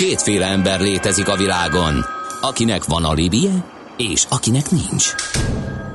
[0.00, 2.04] Kétféle ember létezik a világon,
[2.40, 3.64] akinek van alibije,
[3.96, 5.14] és akinek nincs.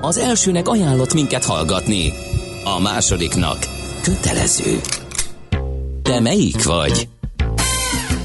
[0.01, 2.13] Az elsőnek ajánlott minket hallgatni,
[2.63, 3.57] a másodiknak
[4.03, 4.79] kötelező.
[6.01, 7.07] Te melyik vagy?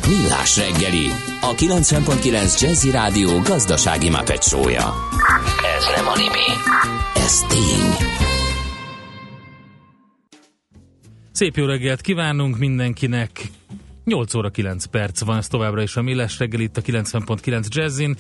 [0.09, 1.07] Millás reggeli,
[1.41, 4.95] a 90.9 Jazzy Rádió gazdasági mapetsója.
[5.79, 6.49] Ez nem animi,
[7.15, 8.09] ez tény.
[11.33, 13.51] Szép jó reggelt kívánunk mindenkinek!
[14.11, 18.17] 8 óra 9 perc van, ez továbbra is a Millás reggel itt a 90.9 Jazzin,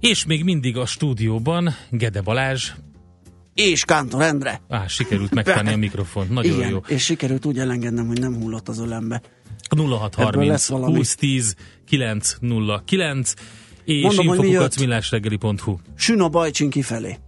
[0.00, 2.70] és még mindig a stúdióban Gede Balázs.
[3.54, 4.60] És Kántor Endre.
[4.68, 6.78] Á, sikerült megtenni a mikrofont, nagyon Igen, jó.
[6.86, 9.22] és sikerült úgy elengednem, hogy nem hullott az ölembe.
[9.76, 10.92] 0630 valami.
[10.92, 11.54] 2010
[11.86, 13.34] 909
[13.84, 14.86] és Mondom, hogy mi infokukat jött.
[14.86, 15.76] millásreggeli.hu.
[15.94, 17.18] Sün a bajcsin kifelé.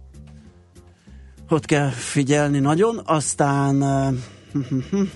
[1.49, 3.83] Ott kell figyelni nagyon, aztán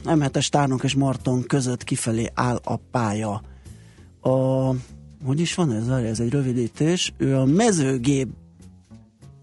[0.03, 3.41] M7-es Tárnok és Marton között kifelé áll a pálya.
[4.21, 4.29] A,
[5.25, 5.87] hogy is van ez?
[5.87, 7.13] Ez egy rövidítés.
[7.17, 8.27] Ő a mezőgép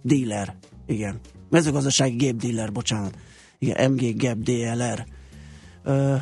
[0.03, 0.55] dealer.
[0.87, 1.21] Igen.
[1.51, 3.19] Mezőgazdasági gép dealer, bocsánat.
[3.59, 5.07] Igen, MG Gap DLR.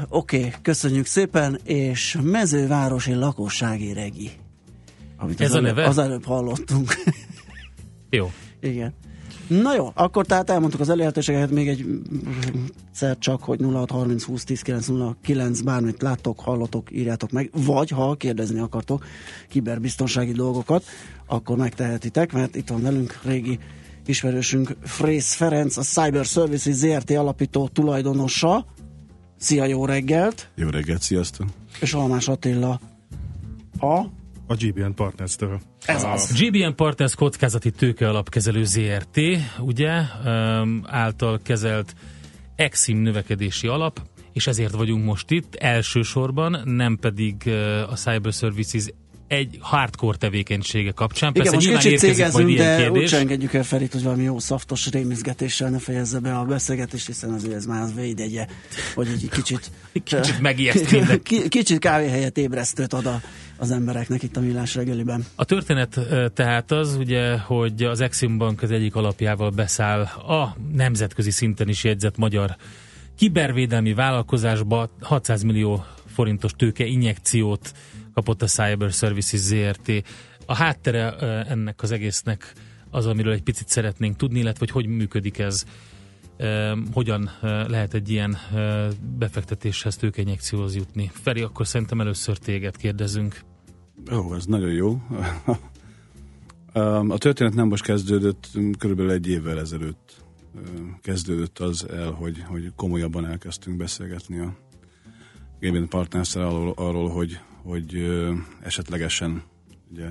[0.09, 4.31] Oké, okay, köszönjük szépen, és mezővárosi lakossági regi.
[5.17, 5.89] Amit Ez az a előbb, neve?
[5.89, 6.95] Az előbb hallottunk.
[8.11, 8.31] Jó.
[8.61, 8.95] Igen.
[9.47, 11.87] Na jó, akkor tehát elmondtuk az elérhetőségeket még egy
[12.93, 18.59] szer csak, hogy 0630 20 10 909 bármit láttok, hallotok, írjátok meg, vagy ha kérdezni
[18.59, 19.05] akartok
[19.49, 20.85] kiberbiztonsági dolgokat,
[21.27, 23.59] akkor megtehetitek, mert itt van velünk régi
[24.07, 28.67] ismerősünk Frész Ferenc, a Cyber Services ZRT alapító tulajdonosa.
[29.39, 30.51] Szia, jó reggelt!
[30.55, 31.47] Jó reggelt, sziasztok!
[31.81, 32.81] És Almás Attila
[33.79, 34.05] a...
[34.47, 35.61] A GBN Partners-től.
[35.87, 36.41] Ez az.
[36.41, 39.21] GBN Partners kockázati tőke alapkezelő ZRT,
[39.59, 41.95] ugye, um, által kezelt
[42.57, 44.01] Exim növekedési alap,
[44.33, 47.49] és ezért vagyunk most itt, elsősorban, nem pedig
[47.89, 48.85] a Cyber Services
[49.33, 51.31] egy hardcore tevékenysége kapcsán.
[51.35, 53.09] Igen, Persze most kicsit cégezünk, de úgy kérdés.
[53.09, 57.31] sem engedjük el Ferit, hogy valami jó szaftos rémizgetéssel ne fejezze be a beszélgetést, hiszen
[57.31, 58.47] azért ez már az védegye,
[58.95, 59.71] hogy egy kicsit...
[59.93, 61.49] Kicsit megijeszt mindenki.
[61.49, 63.21] Kicsit kávéhelyet ébresztőt ad a,
[63.57, 65.27] az embereknek itt a millás reggeliben.
[65.35, 66.01] A történet
[66.35, 71.85] tehát az, ugye, hogy az Exim Bank az egyik alapjával beszáll a nemzetközi szinten is
[71.85, 72.57] jegyzett magyar
[73.17, 77.73] kibervédelmi vállalkozásba 600 millió forintos tőke injekciót
[78.15, 79.91] kapott a Cyber Services ZRT.
[80.47, 82.53] A háttere ennek az egésznek
[82.91, 85.65] az, amiről egy picit szeretnénk tudni, illetve hogy hogy működik ez,
[86.93, 88.37] hogyan lehet egy ilyen
[89.19, 91.11] befektetéshez, tőkeinjekcióhoz jutni.
[91.13, 93.41] Feri, akkor szerintem először téged kérdezünk.
[94.13, 95.03] Ó, ez nagyon jó.
[97.09, 100.23] A történet nem most kezdődött, körülbelül egy évvel ezelőtt
[101.03, 104.57] kezdődött az el, hogy, hogy komolyabban elkezdtünk beszélgetni a
[105.61, 108.11] Gaming partners arról, arról, hogy, hogy
[108.63, 109.43] esetlegesen
[109.91, 110.09] ugye,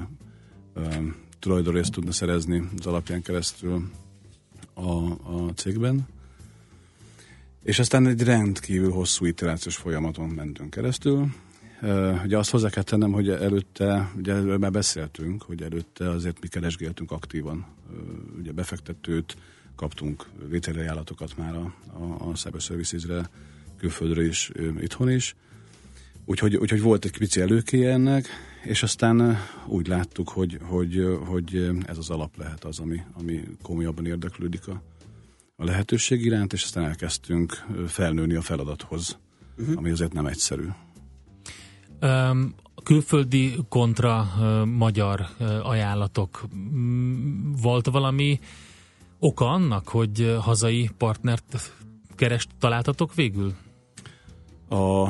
[1.40, 3.90] tulajdonrészt tudna szerezni az alapján keresztül
[4.74, 6.08] a, a cégben.
[7.64, 11.28] És aztán egy rendkívül hosszú iterációs folyamaton mentünk keresztül.
[12.24, 16.48] Ugye azt hozzá kell tennem, hogy előtte, ugye erről már beszéltünk, hogy előtte azért mi
[16.48, 17.66] keresgéltünk aktívan.
[18.40, 19.38] Ugye befektetőt,
[19.76, 23.30] kaptunk vételajánlatokat már a, a, a Cyber Services-re,
[23.78, 25.36] külföldre is, itthon is.
[26.32, 28.28] Úgyhogy, úgyhogy volt egy pici előkéje ennek,
[28.64, 29.38] és aztán
[29.68, 34.82] úgy láttuk, hogy, hogy, hogy ez az alap lehet az, ami, ami komolyabban érdeklődik a,
[35.56, 39.18] a lehetőség iránt, és aztán elkezdtünk felnőni a feladathoz,
[39.58, 39.78] uh-huh.
[39.78, 40.68] ami azért nem egyszerű.
[42.02, 46.48] Um, külföldi kontra uh, magyar uh, ajánlatok.
[46.56, 48.40] Mm, Volt valami
[49.20, 51.74] oka annak, hogy hazai partnert
[52.16, 53.54] kerest találtatok végül?
[54.70, 55.10] A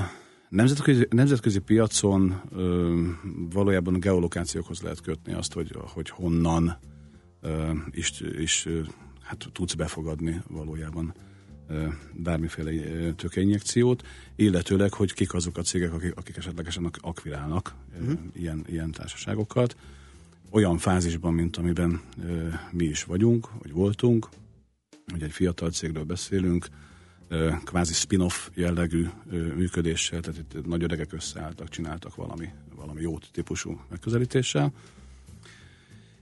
[0.52, 3.02] nemzetközi, nemzetközi piacon ö,
[3.54, 6.78] valójában geolokációkhoz lehet kötni azt, hogy, hogy honnan
[7.42, 8.68] ö, is, is
[9.22, 11.14] hát tudsz befogadni valójában
[11.68, 12.72] ö, bármiféle
[13.14, 18.20] tőkeinjekciót, illetőleg, hogy kik azok a cégek, akik, akik esetlegesen ak- akvirálnak uh-huh.
[18.34, 19.76] ilyen, ilyen társaságokat.
[20.50, 24.30] Olyan fázisban, mint amiben ö, mi is vagyunk, vagy voltunk,
[25.12, 26.68] hogy egy fiatal cégről beszélünk,
[27.64, 29.08] kvázi spin-off jellegű
[29.56, 34.74] működéssel, tehát itt nagy öregek összeálltak, csináltak valami, valami jó típusú megközelítéssel.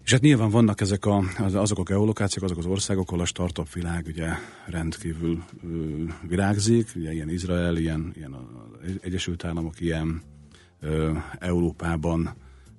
[0.03, 3.25] És hát nyilván vannak ezek a, az- azok a geolokációk, azok az országok, ahol a
[3.25, 4.29] startup világ ugye
[4.65, 10.21] rendkívül ö, virágzik, ugye ilyen Izrael, ilyen, ilyen az Egyesült Államok, ilyen
[10.79, 12.33] ö, Európában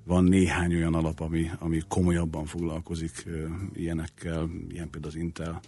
[0.04, 3.44] van néhány olyan alap, ami, ami komolyabban foglalkozik ö,
[3.74, 5.60] ilyenekkel, ilyen például az Intel,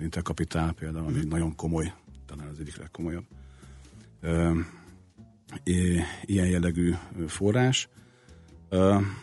[0.00, 1.92] Intel Capital például, ami nagyon komoly,
[2.26, 3.24] talán az egyik legkomolyabb
[6.24, 6.94] ilyen jellegű
[7.26, 7.88] forrás.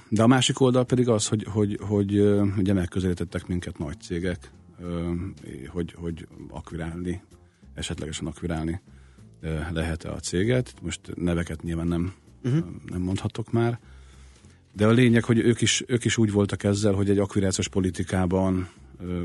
[0.09, 2.19] De a másik oldal pedig az, hogy, hogy, hogy
[2.57, 4.51] ugye megközelítettek minket nagy cégek,
[5.68, 7.21] hogy, hogy akvirálni,
[7.74, 8.81] esetlegesen akvirálni
[9.71, 10.74] lehet-e a céget.
[10.81, 12.13] Most neveket nyilván nem,
[12.44, 12.65] uh-huh.
[12.86, 13.80] nem mondhatok már.
[14.74, 18.69] De a lényeg, hogy ők is, ők is úgy voltak ezzel, hogy egy akvirációs politikában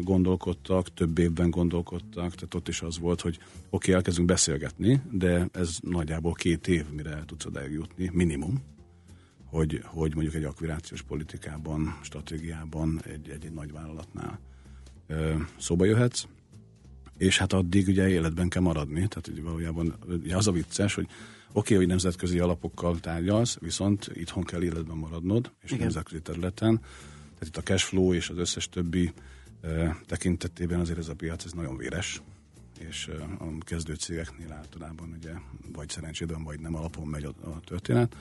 [0.00, 5.48] gondolkodtak, több évben gondolkodtak, tehát ott is az volt, hogy oké, okay, elkezdünk beszélgetni, de
[5.52, 8.62] ez nagyjából két év, mire tudsz oda jutni, minimum,
[9.44, 14.38] hogy, hogy mondjuk egy akvirációs politikában, stratégiában egy, egy, egy nagy vállalatnál
[15.58, 16.24] szóba jöhetsz,
[17.16, 21.04] és hát addig ugye életben kell maradni, tehát ugye valójában ugye az a vicces, hogy
[21.04, 21.18] oké,
[21.52, 25.82] okay, hogy nemzetközi alapokkal tárgyalsz, viszont itthon kell életben maradnod, és Igen.
[25.82, 26.80] nemzetközi területen,
[27.38, 29.12] tehát itt a cash flow és az összes többi
[30.06, 32.22] tekintetében azért ez a piac ez nagyon véres,
[32.78, 35.32] és a kezdő cégeknél általában ugye
[35.72, 38.16] vagy szerencsédben, vagy nem alapon megy a, a történet.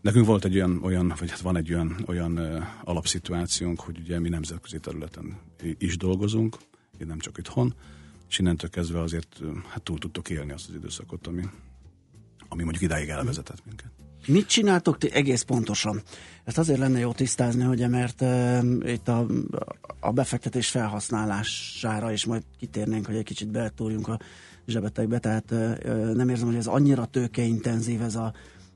[0.00, 2.38] Nekünk volt egy olyan, olyan vagy hát van egy olyan, olyan
[2.84, 5.38] alapszituációnk, hogy ugye mi nemzetközi területen
[5.78, 6.56] is dolgozunk,
[6.98, 7.74] nem csak itthon,
[8.28, 11.42] és innentől kezdve azért hát túl tudtok élni azt az időszakot, ami,
[12.48, 14.03] ami mondjuk idáig elvezetett minket.
[14.26, 16.02] Mit csináltok ti egész pontosan?
[16.44, 19.26] Ezt azért lenne jó tisztázni, hogy mert uh, itt a,
[20.00, 24.18] a befektetés felhasználására is majd kitérnénk, hogy egy kicsit beletúrjunk a
[24.66, 28.32] zsebetekbe, tehát uh, nem érzem, hogy ez annyira tőkeintenzív ez a,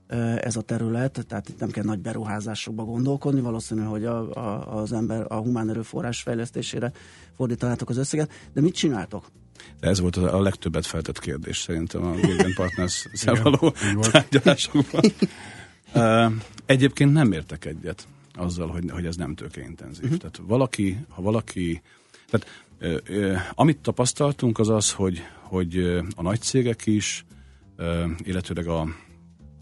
[0.09, 4.77] uh, ez a terület, tehát itt nem kell nagy beruházásokba gondolkodni, valószínű, hogy a, a,
[4.81, 6.91] az ember a humán erőforrás fejlesztésére
[7.35, 9.31] fordítanátok az összeget, de mit csináltok?
[9.79, 13.73] De ez volt a legtöbbet feltett kérdés szerintem a Gilligan Partners-szel való
[14.11, 15.03] tárgyalásokban.
[16.65, 20.03] Egyébként nem értek egyet azzal, hogy, hogy ez nem tőkeintenzív.
[20.03, 20.19] Uh-huh.
[20.19, 21.81] Tehát valaki, ha valaki,
[22.29, 22.47] tehát
[23.53, 25.77] amit tapasztaltunk az az, hogy, hogy
[26.15, 27.25] a nagy cégek is,
[28.23, 28.87] illetőleg a,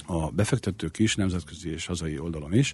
[0.06, 2.74] a befektetők is, nemzetközi és hazai oldalon is,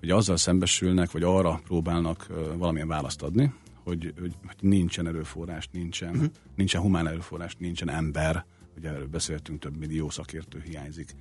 [0.00, 2.26] hogy azzal szembesülnek, vagy arra próbálnak
[2.56, 3.52] valamilyen választ adni,
[3.84, 6.30] hogy, hogy, hogy nincsen erőforrás, nincsen, uh-huh.
[6.54, 8.44] nincsen humán erőforrás, nincsen ember,
[8.76, 11.14] ugye erről beszéltünk, több millió szakértő hiányzik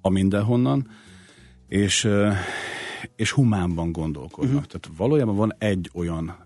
[0.00, 0.88] a mindenhonnan,
[1.68, 2.08] és,
[3.16, 4.54] és humánban gondolkodnak.
[4.54, 4.66] Uh-huh.
[4.66, 6.36] Tehát valójában van egy olyan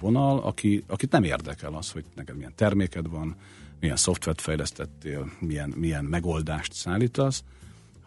[0.00, 3.36] vonal, aki, akit nem érdekel az, hogy neked milyen terméked van,
[3.80, 7.44] milyen szoftvert fejlesztettél, milyen, milyen megoldást szállítasz,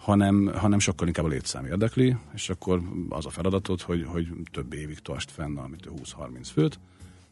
[0.06, 4.74] hanem, hanem sokkal inkább a létszám érdekli, és akkor az a feladatod, hogy, hogy több
[4.74, 6.80] évig tartsd fenn, amit 20-30 főt,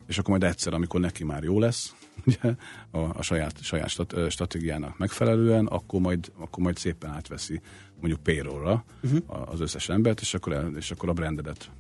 [0.06, 2.56] és akkor majd egyszer, amikor neki már jó lesz, ugye,
[2.92, 7.62] a, a saját, saját stat, stratégiának megfelelően, akkor majd, akkor majd szépen átveszi
[8.00, 9.52] mondjuk payrollra uh-huh.
[9.52, 11.72] az összes embert, és akkor, el, és akkor a brandedet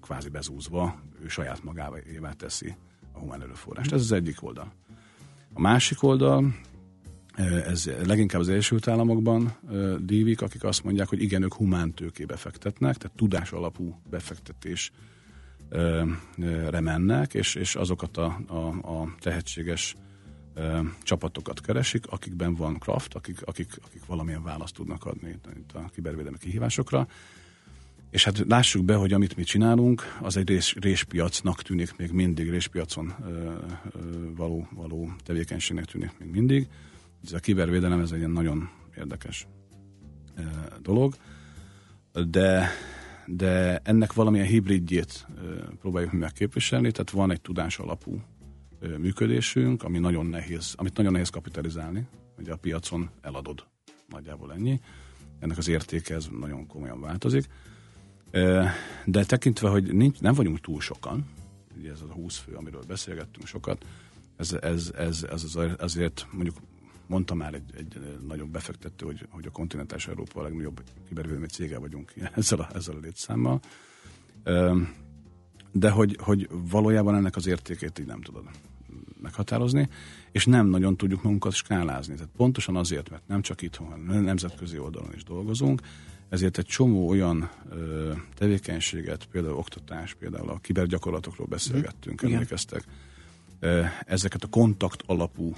[0.00, 2.74] kvázi bezúzva ő saját magává teszi
[3.12, 3.86] a humán erőforrást.
[3.86, 4.02] Uh-huh.
[4.02, 4.72] Ez az egyik oldal.
[5.54, 6.54] A másik oldal,
[7.66, 9.56] ez leginkább az Egyesült Államokban
[10.00, 14.92] dívik, akik azt mondják, hogy igen, ők humántőkébe fektetnek, tehát tudás alapú befektetés
[16.80, 18.56] mennek, és, és azokat a, a,
[18.92, 19.96] a tehetséges
[21.02, 26.38] csapatokat keresik, akikben van craft, akik, akik, akik valamilyen választ tudnak adni itt a kibervédelmi
[26.38, 27.08] kihívásokra.
[28.10, 32.50] És hát lássuk be, hogy amit mi csinálunk, az egy rés, réspiacnak tűnik még mindig,
[32.50, 33.52] réspiacon ö, ö,
[34.36, 36.68] való, való tevékenységnek tűnik még mindig.
[37.26, 39.46] Ez a kibervédelem ez egy ilyen nagyon érdekes
[40.82, 41.14] dolog,
[42.28, 42.70] de
[43.26, 45.26] de ennek valamilyen hibridjét
[45.80, 48.20] próbáljuk megképviselni, tehát van egy tudás alapú
[48.98, 52.06] működésünk, ami nagyon nehéz, amit nagyon nehéz kapitalizálni,
[52.38, 53.66] ugye a piacon eladod
[54.08, 54.80] nagyjából ennyi.
[55.38, 57.46] Ennek az értéke ez nagyon komolyan változik.
[59.04, 61.26] De tekintve, hogy nincs, nem vagyunk túl sokan,
[61.78, 63.84] ugye ez a 20 fő, amiről beszélgettünk sokat,
[64.36, 66.56] ez, ez, ez, ez azért mondjuk
[67.06, 71.78] mondta már egy, egy nagyobb befektető, hogy, hogy a kontinentális Európa a legnagyobb kibervédelmi cége
[71.78, 73.60] vagyunk ezzel a, ezzel a létszámmal.
[75.72, 78.44] De hogy, hogy valójában ennek az értékét így nem tudod
[79.22, 79.88] meghatározni,
[80.32, 82.14] és nem nagyon tudjuk magunkat skálázni.
[82.14, 85.80] Tehát pontosan azért, mert nem csak itthon, hanem nemzetközi oldalon is dolgozunk,
[86.28, 92.32] ezért egy csomó olyan ö, tevékenységet, például oktatás, például a kibergyakorlatokról beszélgettünk, mm.
[92.32, 92.84] emlékeztek,
[94.06, 95.56] ezeket a kontakt alapú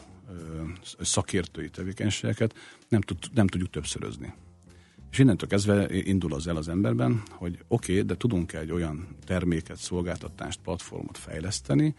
[1.00, 2.54] szakértői tevékenységeket
[2.88, 4.32] nem, tud, nem tudjuk többszörözni.
[5.10, 9.16] És innentől kezdve indul az el az emberben, hogy oké, okay, de tudunk egy olyan
[9.24, 11.94] terméket, szolgáltatást, platformot fejleszteni,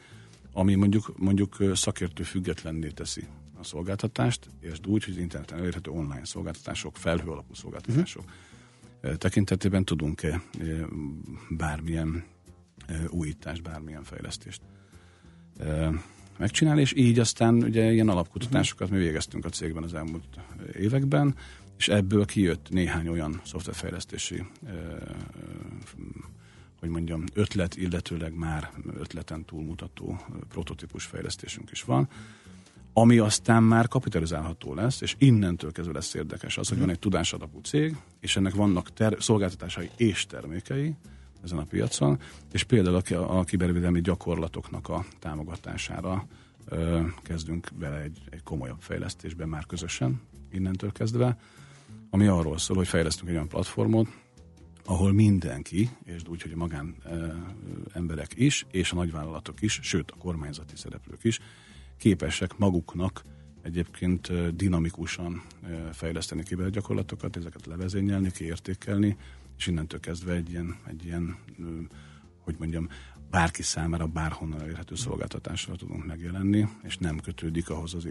[0.53, 3.27] ami mondjuk, mondjuk szakértő függetlenné teszi
[3.59, 8.23] a szolgáltatást, és úgy, hogy az interneten elérhető online szolgáltatások, felhő alapú szolgáltatások
[9.01, 9.17] uh-huh.
[9.17, 10.41] tekintetében tudunk-e
[11.49, 12.23] bármilyen
[13.09, 14.61] újítást, bármilyen fejlesztést
[16.39, 20.39] megcsinálni, és így aztán ugye ilyen alapkutatásokat mi végeztünk a cégben az elmúlt
[20.73, 21.35] években,
[21.77, 24.43] és ebből kijött néhány olyan szoftverfejlesztési
[26.79, 30.19] hogy mondjam, ötlet, illetőleg már ötleten túlmutató
[30.49, 32.09] prototípus fejlesztésünk is van,
[32.93, 37.59] ami aztán már kapitalizálható lesz, és innentől kezdve lesz érdekes az, hogy van egy tudásadapú
[37.59, 40.95] cég, és ennek vannak ter- szolgáltatásai és termékei
[41.43, 42.19] ezen a piacon,
[42.51, 46.27] és például a, a kibervédelmi gyakorlatoknak a támogatására
[46.65, 51.37] ö, kezdünk bele egy, egy komolyabb fejlesztésbe már közösen, innentől kezdve,
[52.09, 54.07] ami arról szól, hogy fejlesztünk egy olyan platformot,
[54.85, 57.35] ahol mindenki, és úgy, hogy a magán e,
[57.93, 61.39] emberek is, és a nagyvállalatok is, sőt a kormányzati szereplők is
[61.97, 63.21] képesek maguknak
[63.61, 65.41] egyébként dinamikusan
[65.91, 69.17] fejleszteni kibergyakorlatokat, ezeket levezényelni, kiértékelni,
[69.59, 71.37] és innentől kezdve egy ilyen, egy ilyen
[72.39, 72.89] hogy mondjam,
[73.29, 78.07] bárki számára bárhonnan elérhető szolgáltatásra tudunk megjelenni, és nem kötődik ahhoz az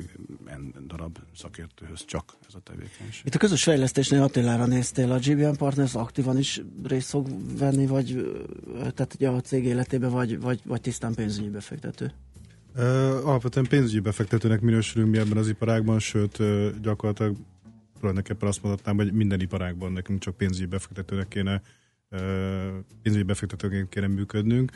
[0.87, 3.27] darab szakértőhöz csak ez a tevékenység.
[3.27, 7.27] Itt a közös fejlesztésnél Attilára néztél, a GBN Partners aktívan is részt fog
[7.59, 8.37] venni, vagy
[8.75, 12.13] tehát ugye a cég életében, vagy, vagy, vagy tisztán pénzügyi befektető?
[12.77, 12.83] Uh,
[13.27, 17.37] alapvetően pénzügyi befektetőnek minősülünk mi ebben az iparágban, sőt uh, gyakorlatilag
[17.99, 21.63] tulajdonképpen azt mondhatnám, hogy minden iparágban nekünk csak pénzügyi befektetőnek kéne
[23.03, 24.73] pénzügyi befektetőként kéne működnünk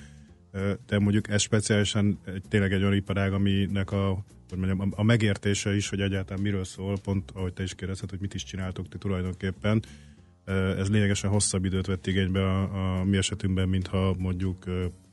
[0.87, 5.88] de mondjuk ez speciálisan tényleg egy olyan iparág, aminek a, hogy mondjam, a, megértése is,
[5.88, 9.83] hogy egyáltalán miről szól, pont ahogy te is kérdezted, hogy mit is csináltok ti tulajdonképpen.
[10.79, 14.64] Ez lényegesen hosszabb időt vett igénybe a, a mi esetünkben, mintha mondjuk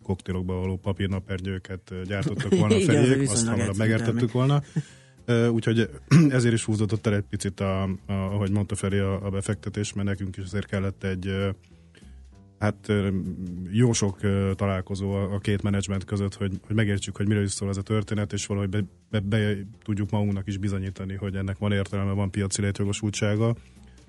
[0.04, 4.62] koktélokba való papírnapernyőket gyártottak volna feliek, azt hamarabb megértettük volna.
[5.52, 5.90] Úgyhogy
[6.30, 10.08] ezért is húzódott el egy picit, a, a, ahogy mondta Feri, a, a befektetés, mert
[10.08, 11.54] nekünk is azért kellett egy
[12.60, 12.92] hát
[13.72, 14.20] jó sok
[14.56, 18.34] találkozó a két menedzsment között, hogy, hogy megértsük, hogy miről is szól ez a történet,
[18.34, 22.62] és valahogy be, be, be tudjuk magunknak is bizonyítani, hogy ennek van értelme, van piaci
[22.62, 23.56] létjogosultsága.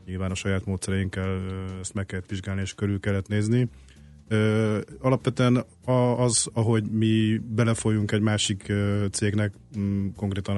[0.06, 1.40] Nyilván a saját módszereinkkel
[1.80, 3.68] ezt meg kellett vizsgálni, és körül kellett nézni.
[5.00, 5.64] Alapvetően
[6.16, 8.72] az, ahogy mi belefolyunk egy másik
[9.10, 9.54] cégnek,
[10.16, 10.56] konkrétan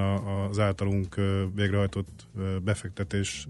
[0.49, 1.15] az általunk
[1.55, 2.27] végrehajtott
[2.63, 3.47] befektetés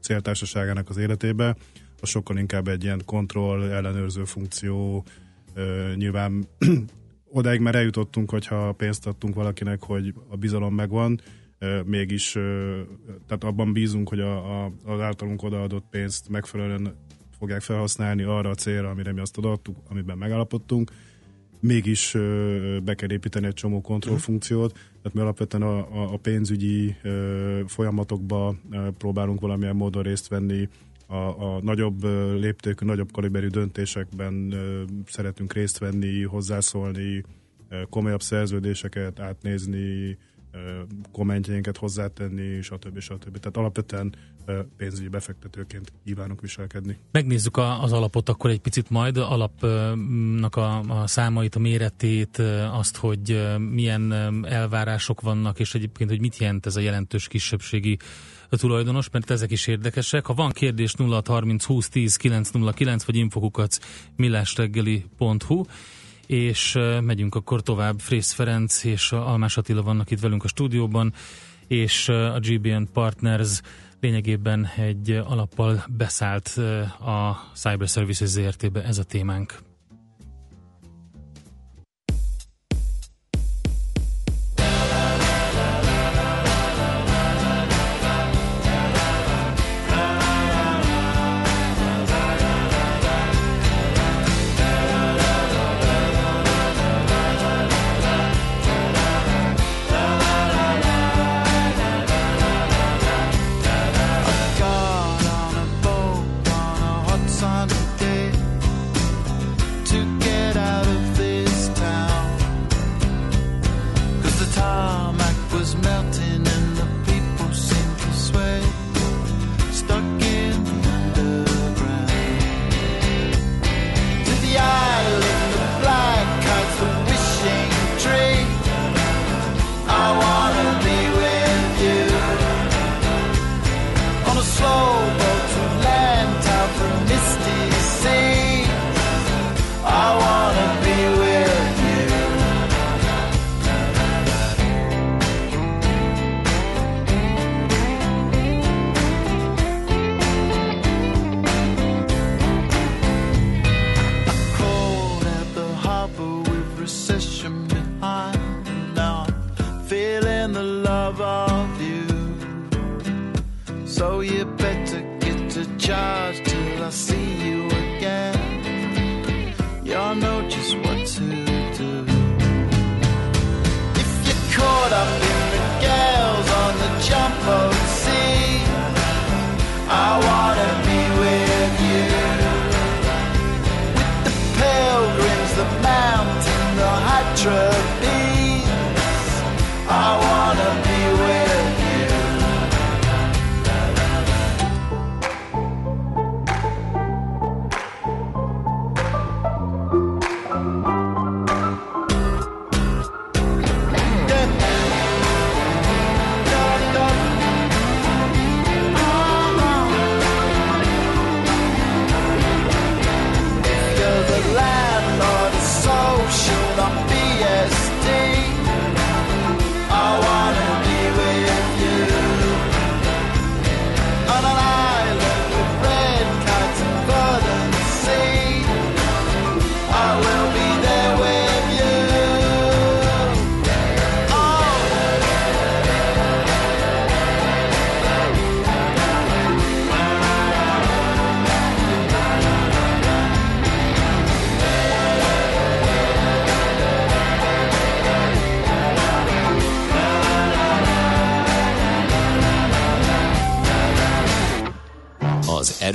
[0.00, 1.56] céltársaságának az életébe,
[2.00, 5.04] az sokkal inkább egy ilyen kontroll, ellenőrző funkció.
[5.94, 6.48] Nyilván
[7.38, 11.20] odáig már eljutottunk, hogyha pénzt adtunk valakinek, hogy a bizalom megvan,
[11.84, 12.32] mégis
[13.26, 16.96] tehát abban bízunk, hogy a, a, az általunk odaadott pénzt megfelelően
[17.38, 20.90] fogják felhasználni arra a célra, amire mi azt odaadtuk, amiben megállapodtunk,
[21.60, 22.16] mégis
[22.84, 26.96] be kell építeni egy csomó kontrollfunkciót, tehát mi alapvetően a, a, a pénzügyi
[27.66, 28.54] folyamatokba
[28.98, 30.68] próbálunk valamilyen módon részt venni,
[31.06, 32.04] a, a nagyobb
[32.38, 34.54] léptékű, nagyobb kaliberű döntésekben
[35.06, 37.24] szeretünk részt venni, hozzászólni,
[37.90, 40.18] komolyabb szerződéseket átnézni,
[41.12, 42.98] kommentjeinket hozzátenni, stb.
[42.98, 43.38] stb.
[43.38, 44.14] Tehát alapvetően
[44.76, 46.98] pénzügyi befektetőként kívánok viselkedni.
[47.12, 52.38] Megnézzük a, az alapot akkor egy picit majd, alapnak a, a számait, a méretét,
[52.72, 54.12] azt, hogy milyen
[54.44, 57.98] elvárások vannak, és egyébként, hogy mit jelent ez a jelentős kisebbségi
[58.48, 60.26] a tulajdonos, mert ezek is érdekesek.
[60.26, 63.78] Ha van kérdés 0630 20 10 909 vagy infokukac
[64.16, 65.64] millásreggeli.hu
[66.26, 68.00] és megyünk akkor tovább.
[68.00, 71.12] Frész Ferenc és Almás Attila vannak itt velünk a stúdióban,
[71.66, 73.60] és a GBN Partners
[74.00, 76.48] lényegében egy alappal beszállt
[77.00, 79.67] a Cyber Services ZRT-be ez a témánk.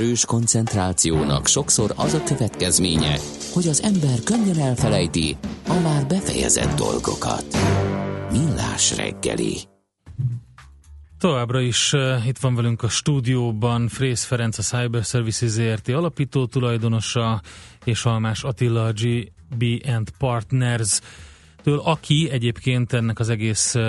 [0.04, 3.18] Erős koncentrációnak sokszor az a következménye,
[3.52, 5.36] hogy az ember könnyen elfelejti
[5.68, 7.44] a már befejezett dolgokat.
[8.30, 9.56] Millás reggeli.
[11.18, 16.46] Továbbra is uh, itt van velünk a stúdióban Frész Ferenc, a Cyber Services ZRT alapító
[16.46, 17.42] tulajdonosa,
[17.84, 21.00] és Almás Attila, GB and Partners
[21.62, 23.82] től, aki egyébként ennek az egész uh,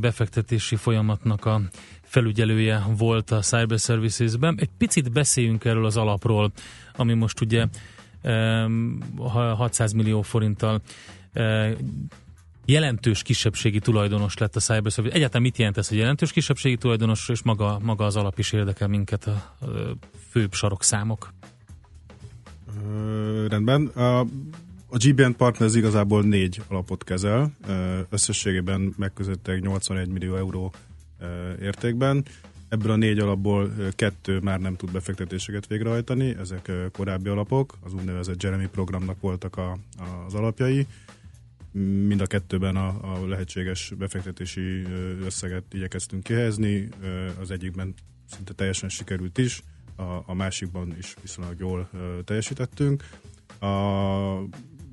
[0.00, 1.60] befektetési folyamatnak a
[2.12, 4.54] felügyelője volt a Cyber Services-ben.
[4.58, 6.52] Egy picit beszéljünk erről az alapról,
[6.96, 7.66] ami most ugye
[8.22, 8.98] um,
[9.56, 10.80] 600 millió forinttal
[12.64, 15.16] jelentős kisebbségi tulajdonos lett a Cyberservice.
[15.16, 18.88] Egyáltalán mit jelent ez, hogy jelentős kisebbségi tulajdonos, és maga, maga az alap is érdekel
[18.88, 19.66] minket a, a
[20.30, 21.32] főbb sarokszámok?
[22.88, 23.86] Ö, rendben.
[23.86, 24.18] A,
[24.88, 27.52] a GBN Partners igazából négy alapot kezel,
[28.10, 30.72] összességében megközelítek 81 millió euró
[31.60, 32.24] értékben.
[32.68, 38.42] Ebből a négy alapból kettő már nem tud befektetéseket végrehajtani, ezek korábbi alapok, az úgynevezett
[38.42, 39.78] Jeremy programnak voltak a,
[40.26, 40.86] az alapjai,
[42.06, 44.82] mind a kettőben a, a lehetséges befektetési
[45.24, 46.88] összeget igyekeztünk kihelyezni,
[47.40, 47.94] az egyikben
[48.30, 49.62] szinte teljesen sikerült is,
[49.96, 51.90] a, a másikban is viszonylag jól
[52.24, 53.04] teljesítettünk.
[53.60, 53.68] A,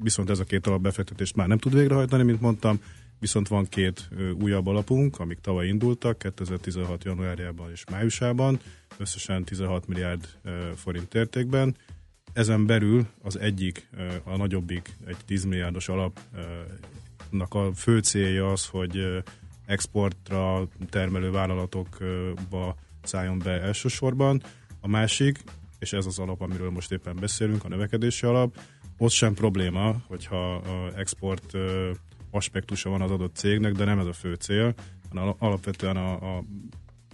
[0.02, 2.80] viszont ez a két alapbefektetést már nem tud végrehajtani, mint mondtam,
[3.20, 4.10] viszont van két
[4.42, 7.04] újabb alapunk, amik tavaly indultak, 2016.
[7.04, 8.60] januárjában és májusában,
[8.98, 10.28] összesen 16 milliárd
[10.76, 11.76] forint értékben,
[12.34, 13.90] ezen belül az egyik,
[14.24, 19.24] a nagyobbik, egy 10 milliárdos alapnak a fő célja az, hogy
[19.66, 24.44] exportra termelő vállalatokba szálljon be elsősorban.
[24.80, 25.44] A másik,
[25.80, 28.60] és ez az alap, amiről most éppen beszélünk, a növekedési alap,
[28.98, 30.62] ott sem probléma, hogyha
[30.96, 31.58] export
[32.32, 34.74] aspektusa van az adott cégnek, de nem ez a fő cél,
[35.10, 36.44] hanem alapvetően a, a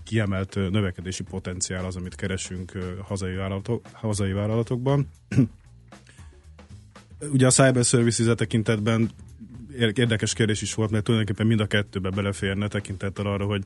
[0.04, 5.10] kiemelt növekedési potenciál az, amit keresünk hazai, vállalatok, hazai vállalatokban.
[7.32, 9.10] Ugye a Cyber Services tekintetben
[9.78, 13.64] érdekes kérdés is volt, mert tulajdonképpen mind a kettőbe beleférne tekintettel arra, hogy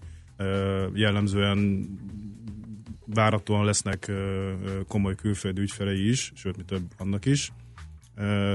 [0.93, 1.89] jellemzően
[3.05, 4.11] váratóan lesznek
[4.87, 7.51] komoly külföldi ügyfelei is, sőt, mi több annak is,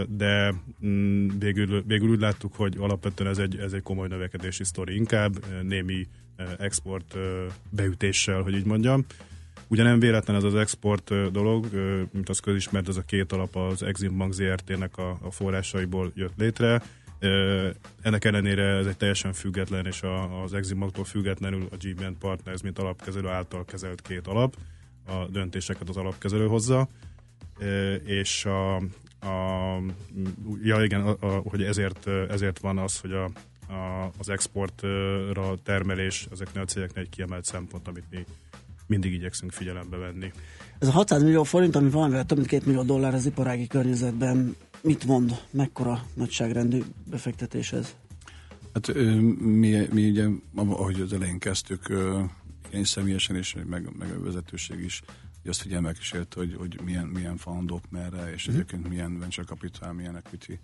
[0.08, 0.54] de
[0.86, 5.44] mm, végül, végül úgy láttuk, hogy alapvetően ez egy, ez egy komoly növekedési sztori inkább,
[5.62, 6.06] némi
[6.58, 7.16] export
[7.70, 9.04] beütéssel, hogy így mondjam.
[9.68, 11.66] Ugye nem véletlen ez az export dolog,
[12.12, 16.36] mint az közismert, ez a két alap az Exim Bank ZRT-nek a, a forrásaiból jött
[16.36, 16.82] létre.
[18.02, 20.02] Ennek ellenére ez egy teljesen független, és
[20.44, 24.56] az Exim Banktól függetlenül a GBN Partners, mint alapkezelő által kezelt két alap.
[25.06, 26.88] A döntéseket az alapkezelő hozza,
[28.04, 28.82] és a,
[29.24, 29.80] a,
[30.62, 33.24] ja igen, a, a, hogy ezért, ezért van az, hogy a,
[33.72, 38.24] a, az exportra termelés ezeknél a cégeknél egy kiemelt szempont, amit mi
[38.86, 40.32] mindig igyekszünk figyelembe venni.
[40.78, 44.56] Ez a 600 millió forint, ami valamivel több mint 2 millió dollár az iparági környezetben,
[44.80, 47.94] mit mond, mekkora nagyságrendű befektetés ez?
[48.72, 48.94] Hát
[49.38, 51.92] mi, mi ugye, ahogy az elején kezdtük,
[52.74, 55.02] én személyesen és meg, meg a vezetőség is
[55.44, 58.52] azt figyelme kísért, hogy, hogy milyen, milyen fundok merre, és mm.
[58.52, 60.58] egyébként milyen venture capital, milyen equity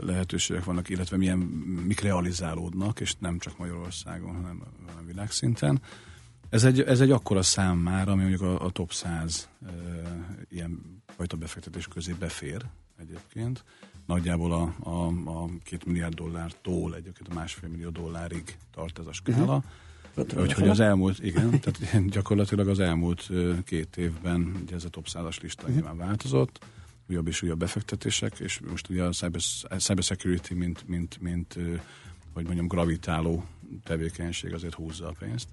[0.00, 1.38] lehetőségek vannak, illetve milyen,
[1.86, 4.62] mik realizálódnak, és nem csak Magyarországon, hanem
[4.98, 5.80] a világszinten.
[6.48, 9.70] Ez egy, ez egy akkora szám már, ami mondjuk a, a top 100 e,
[10.48, 12.66] ilyen fajta befektetés közé befér
[12.98, 13.64] egyébként.
[14.06, 19.12] Nagyjából a, a, a két milliárd dollártól egyébként a másfél millió dollárig tart ez a
[19.12, 19.56] skála.
[19.56, 19.64] Uh-huh.
[20.16, 23.30] Úgyhogy az elmúlt, igen, tehát gyakorlatilag az elmúlt
[23.64, 25.76] két évben ugye ez a top 100-as lista uh-huh.
[25.76, 26.58] nyilván változott
[27.08, 29.40] újabb és újabb befektetések, és most ugye a cyber,
[29.78, 31.58] cyber security, mint, mint, mint,
[32.32, 33.44] hogy mondjam, gravitáló
[33.84, 35.48] tevékenység azért húzza a pénzt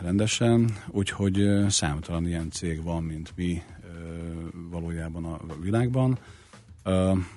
[0.00, 3.62] rendesen, úgyhogy számtalan ilyen cég van, mint mi
[4.70, 6.18] valójában a világban,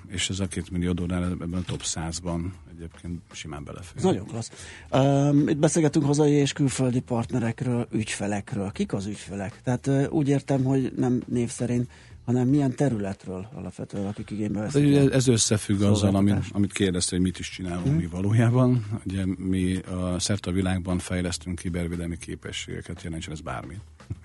[0.06, 4.02] és ez a két millió dollár ebben a top 100-ban egyébként simán belefér.
[4.02, 4.50] nagyon klassz.
[4.90, 8.70] Um, itt beszélgetünk hazai és külföldi partnerekről, ügyfelekről.
[8.72, 9.60] Kik az ügyfelek?
[9.62, 11.90] Tehát uh, úgy értem, hogy nem név szerint
[12.26, 14.94] hanem milyen területről alapvetően, akik igénybe veszik.
[14.96, 17.96] Ez, ez összefügg azzal, amit, amit kérdezte, hogy mit is csinálunk hmm.
[17.96, 18.86] mi valójában.
[19.04, 23.74] Ugye mi a szerte a világban fejlesztünk kibervédelmi képességeket, jelentsen ez bármi.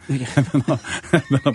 [0.08, 0.28] Igen.
[0.36, 0.80] ebben, a,
[1.12, 1.54] ebben a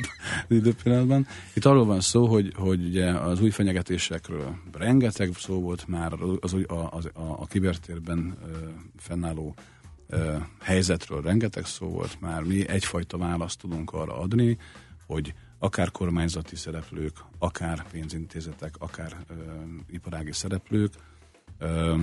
[0.48, 1.26] időpillanatban.
[1.52, 6.54] Itt arról van szó, hogy, hogy ugye az új fenyegetésekről rengeteg szó volt már az,
[6.54, 8.56] a, a, a, a kibertérben uh,
[8.96, 9.54] fennálló
[10.11, 12.42] uh, helyzetről rengeteg szó volt már.
[12.42, 14.59] Mi egyfajta választ tudunk arra adni,
[15.06, 19.34] hogy akár kormányzati szereplők, akár pénzintézetek, akár ö,
[19.88, 20.92] iparági szereplők
[21.58, 21.98] ö,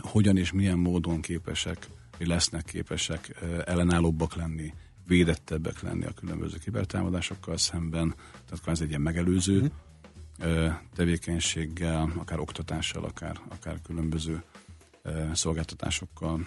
[0.00, 1.86] hogyan és milyen módon képesek,
[2.18, 4.74] vagy lesznek képesek ö, ellenállóbbak lenni
[5.06, 8.14] védettebbek lenni a különböző kibertámadásokkal szemben,
[8.46, 9.72] tehát ez egy ilyen megelőző
[10.38, 10.72] uh-huh.
[10.94, 14.42] tevékenységgel, akár oktatással, akár, akár különböző
[15.32, 16.46] szolgáltatásokkal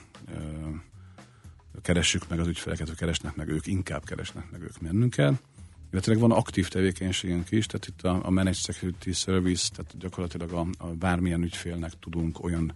[1.81, 5.41] keressük meg az ügyfeleket, hogy keresnek meg ők, inkább keresnek meg ők bennünket.
[5.93, 10.67] Illetve van aktív tevékenységünk is, tehát itt a, a Managed Security Service, tehát gyakorlatilag a,
[10.77, 12.73] a bármilyen ügyfélnek tudunk olyan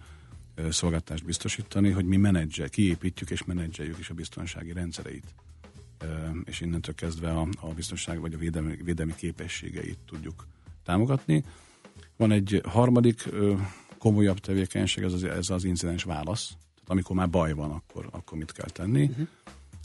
[0.55, 5.25] ö, szolgáltást biztosítani, hogy mi menedzsel, kiépítjük és menedzseljük is a biztonsági rendszereit.
[5.99, 6.05] Ö,
[6.45, 10.47] és innentől kezdve a, a biztonság vagy a védelmi, védelmi képességeit tudjuk
[10.83, 11.43] támogatni.
[12.17, 13.55] Van egy harmadik ö,
[13.97, 16.47] komolyabb tevékenység, ez az, ez az incidens válasz.
[16.47, 19.03] Tehát amikor már baj van, akkor, akkor mit kell tenni.
[19.03, 19.27] Uh-huh.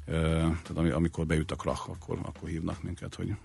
[0.05, 3.37] Tehát amikor bejut a krach, akkor, akkor hívnak minket, hogy,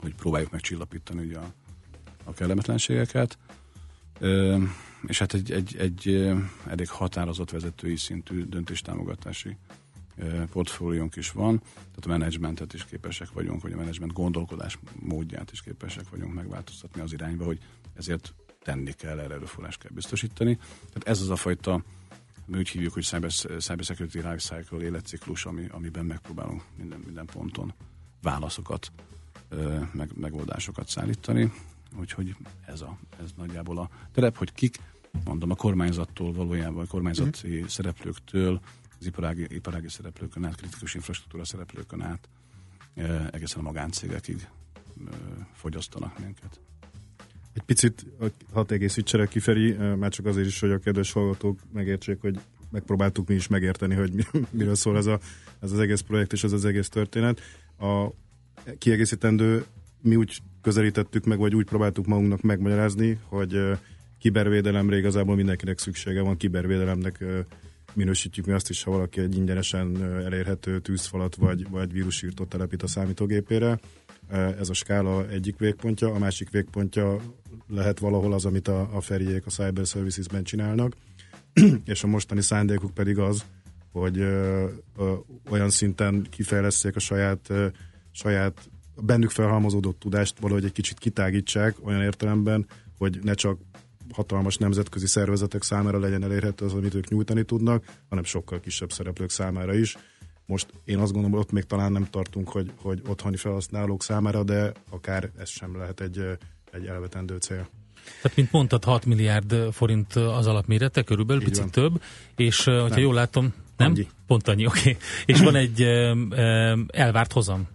[0.00, 1.52] hogy próbáljuk megcsillapítani ugye a,
[2.24, 3.38] a kellemetlenségeket.
[5.06, 6.32] És hát egy, egy, egy
[6.66, 9.56] elég határozott vezetői szintű döntéstámogatási
[10.52, 15.62] portfóliónk is van, tehát a menedzsmentet is képesek vagyunk, vagy a menedzsment gondolkodás módját is
[15.62, 17.58] képesek vagyunk megváltoztatni az irányba, hogy
[17.94, 20.58] ezért tenni kell, erre erőforrás kell biztosítani.
[20.92, 21.82] Tehát ez az a fajta
[22.46, 27.72] mi úgy hívjuk, hogy cyber, cyber life cycle életciklus, ami, amiben megpróbálunk minden, minden ponton
[28.22, 28.92] válaszokat,
[29.92, 31.52] meg, megoldásokat szállítani.
[31.98, 34.80] Úgyhogy ez, a, ez nagyjából a terep, hogy kik,
[35.24, 37.66] mondom, a kormányzattól valójában, a kormányzati mm.
[37.66, 38.60] szereplőktől,
[38.98, 42.28] az iparági, iparági szereplőkön át, kritikus infrastruktúra szereplőkön át,
[43.30, 44.48] egészen a magáncégekig
[45.52, 46.60] fogyasztanak minket.
[47.54, 48.06] Egy picit
[48.52, 52.38] hat egészítserek ki, Feri, már csak azért is, hogy a kedves hallgatók megértsék, hogy
[52.70, 55.20] megpróbáltuk mi is megérteni, hogy miről szól ez, a,
[55.60, 57.40] ez az egész projekt és ez az egész történet.
[57.78, 58.06] A
[58.78, 59.64] kiegészítendő
[60.00, 63.60] mi úgy közelítettük meg, vagy úgy próbáltuk magunknak megmagyarázni, hogy
[64.18, 67.24] kibervédelemre igazából mindenkinek szüksége van, kibervédelemnek
[67.94, 72.86] minősítjük mi azt is, ha valaki egy ingyenesen elérhető tűzfalat vagy, vagy vírusírtót telepít a
[72.86, 73.80] számítógépére.
[74.32, 77.20] Ez a skála egyik végpontja, a másik végpontja
[77.68, 80.96] lehet valahol az, amit a, a Feriék a Cyber Services-ben csinálnak,
[81.84, 83.44] és a mostani szándékuk pedig az,
[83.92, 85.12] hogy ö, ö,
[85.50, 87.66] olyan szinten kifejleszték a saját, ö,
[88.10, 88.70] saját
[89.02, 92.66] bennük felhalmozódott tudást valahogy egy kicsit kitágítsák olyan értelemben,
[92.98, 93.58] hogy ne csak
[94.12, 99.30] hatalmas nemzetközi szervezetek számára legyen elérhető az, amit ők nyújtani tudnak, hanem sokkal kisebb szereplők
[99.30, 99.96] számára is.
[100.46, 104.42] Most én azt gondolom, hogy ott még talán nem tartunk, hogy, hogy otthoni felhasználók számára,
[104.42, 106.38] de akár ez sem lehet egy,
[106.70, 107.68] egy elvetendő cél.
[108.22, 111.70] Tehát, mint mondtad, 6 milliárd forint az alapmérete, körülbelül Így picit van.
[111.70, 112.02] több,
[112.36, 112.98] és hogyha nem.
[112.98, 113.90] jól látom, nem?
[113.90, 114.08] Annyi.
[114.26, 114.78] Pont annyi, oké.
[114.78, 114.96] Okay.
[115.24, 115.82] És van egy
[116.86, 117.68] elvárt hozam,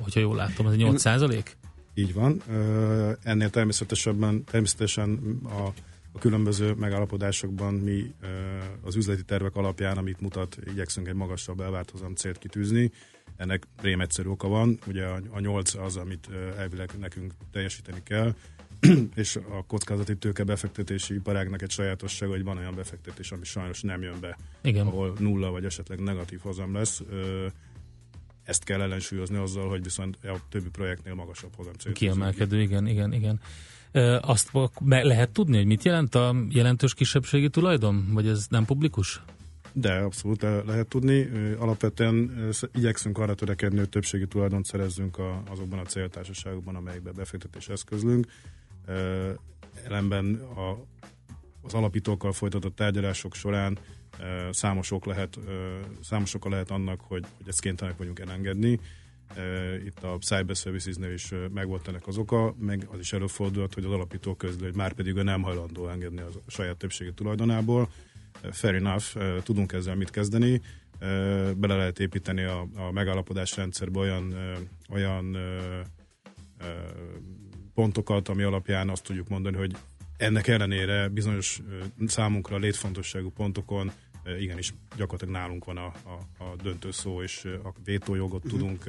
[0.00, 1.56] hogyha jól látom, az egy 8 százalék?
[1.94, 2.42] Így van.
[3.22, 5.68] Ennél természetesen, természetesen a,
[6.14, 8.14] a különböző megállapodásokban mi
[8.82, 12.90] az üzleti tervek alapján, amit mutat, igyekszünk egy magasabb elvárt hozam célt kitűzni.
[13.36, 14.78] Ennek rém egyszerű oka van.
[14.86, 18.34] Ugye a, 8 az, amit elvileg nekünk teljesíteni kell,
[19.14, 24.02] és a kockázati tőke befektetési iparágnak egy sajátossága, hogy van olyan befektetés, ami sajnos nem
[24.02, 24.86] jön be, Igen.
[24.86, 27.02] ahol nulla vagy esetleg negatív hozam lesz.
[28.44, 31.72] Ezt kell ellensúlyozni azzal, hogy viszont a többi projektnél magasabb hozam.
[31.92, 33.40] Kiemelkedő, igen, igen, igen.
[34.20, 34.50] Azt
[34.86, 38.08] lehet tudni, hogy mit jelent a jelentős kisebbségi tulajdon?
[38.12, 39.22] Vagy ez nem publikus?
[39.72, 41.28] De abszolút lehet tudni.
[41.58, 48.26] Alapvetően igyekszünk arra törekedni, hogy többségi tulajdont szerezzünk a, azokban a céltársaságokban, amelyekbe befektetés eszközlünk.
[49.84, 50.84] Ellenben a,
[51.62, 53.78] az alapítókkal folytatott tárgyalások során
[54.50, 55.38] számosok lehet,
[56.02, 58.80] számosok lehet annak, hogy, hogy ezt kénytelenek vagyunk elengedni.
[59.86, 63.90] Itt a Cyber Services-nél is megvolt ennek az oka, meg az is előfordulhat, hogy az
[63.90, 67.88] alapító közül, hogy már pedig ő nem hajlandó engedni a saját többségi tulajdonából.
[68.50, 69.04] Fair enough,
[69.42, 70.60] tudunk ezzel mit kezdeni.
[71.56, 74.34] Bele lehet építeni a, a megállapodás rendszerbe olyan,
[74.90, 75.36] olyan
[77.74, 79.76] pontokat, ami alapján azt tudjuk mondani, hogy
[80.16, 81.60] ennek ellenére bizonyos
[82.06, 83.92] számunkra létfontosságú pontokon
[84.38, 88.60] igenis gyakorlatilag nálunk van a, a, a döntő szó, és a vétójogot uh-huh.
[88.60, 88.84] tudunk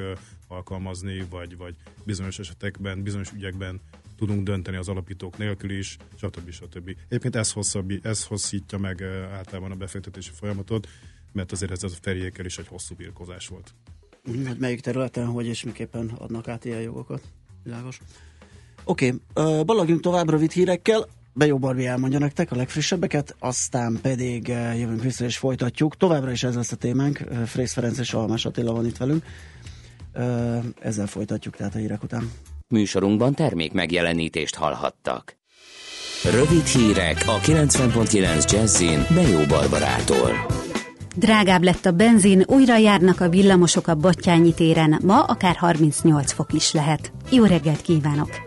[0.48, 3.82] alkalmazni, vagy, vagy bizonyos esetekben, bizonyos ügyekben
[4.18, 6.50] tudunk dönteni az alapítók nélkül is, stb.
[6.50, 6.96] stb.
[7.08, 10.88] Egyébként ez, hosszabb, ez hosszítja meg általában a befektetési folyamatot,
[11.32, 13.74] mert azért ez a feriékkel is egy hosszú birkozás volt.
[14.46, 17.22] Hát melyik területen, hogy és miképpen adnak át ilyen jogokat?
[17.64, 18.00] Világos.
[18.84, 21.08] Oké, okay, balagjunk tovább rövid hírekkel.
[21.38, 25.98] Bejó Barbi elmondja nektek a legfrissebbeket, aztán pedig jövünk vissza és folytatjuk.
[25.98, 27.20] Továbbra is ez lesz a témánk.
[27.46, 29.24] Frész Ferenc és Almás Attila van itt velünk.
[30.80, 32.32] Ezzel folytatjuk tehát a hírek után.
[32.68, 35.38] Műsorunkban termék megjelenítést hallhattak.
[36.24, 40.32] Rövid hírek a 90.9 Jazzin Bejó Barbarától.
[41.16, 46.54] Drágább lett a benzin, újra járnak a villamosok a Battyányi téren, ma akár 38 fok
[46.54, 47.12] is lehet.
[47.32, 48.45] Jó reggelt kívánok!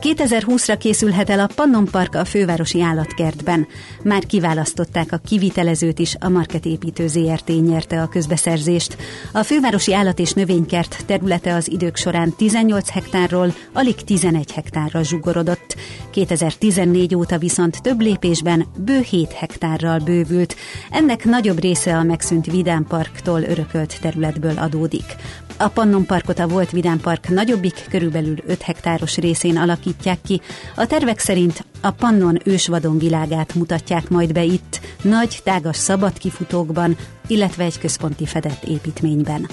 [0.00, 3.66] 2020-ra készülhet el a Pannon Park a fővárosi állatkertben.
[4.02, 8.96] Már kiválasztották a kivitelezőt is, a Marketépítő ZRT nyerte a közbeszerzést.
[9.32, 15.76] A fővárosi állat- és növénykert területe az idők során 18 hektárról alig 11 hektárra zsugorodott.
[16.10, 20.56] 2014 óta viszont több lépésben bő 7 hektárral bővült.
[20.90, 25.16] Ennek nagyobb része a megszűnt Vidám Parktól örökölt területből adódik.
[25.60, 30.40] A Pannon Parkot a volt Vidám Park nagyobbik, körülbelül 5 hektáros részén alakítják ki.
[30.76, 36.96] A tervek szerint a Pannon ősvadon világát mutatják majd be itt, nagy, tágas szabad kifutókban,
[37.26, 39.48] illetve egy központi fedett építményben.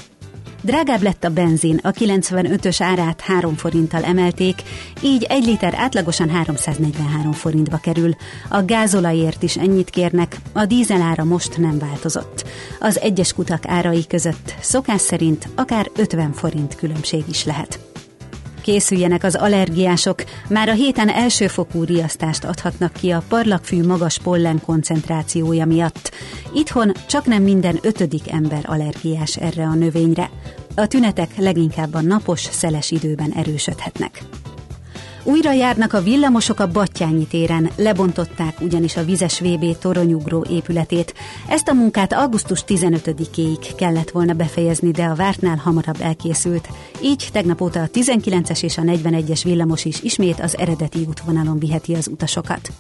[0.62, 4.62] Drágább lett a benzin, a 95-ös árát 3 forinttal emelték,
[5.02, 8.16] így egy liter átlagosan 343 forintba kerül.
[8.50, 12.46] A gázolajért is ennyit kérnek, a dízel ára most nem változott.
[12.80, 17.87] Az egyes kutak árai között szokás szerint akár 50 forint különbség is lehet
[18.68, 25.66] készüljenek az allergiások, már a héten elsőfokú riasztást adhatnak ki a parlagfű magas pollen koncentrációja
[25.66, 26.12] miatt.
[26.54, 30.30] Itthon csak nem minden ötödik ember allergiás erre a növényre.
[30.76, 34.22] A tünetek leginkább a napos, szeles időben erősödhetnek.
[35.28, 41.14] Újra járnak a villamosok a Battyányi téren, lebontották ugyanis a vizes VB toronyugró épületét.
[41.48, 46.68] Ezt a munkát augusztus 15-éig kellett volna befejezni, de a vártnál hamarabb elkészült.
[47.04, 51.94] Így tegnap óta a 19-es és a 41-es villamos is ismét az eredeti útvonalon viheti
[51.94, 52.72] az utasokat.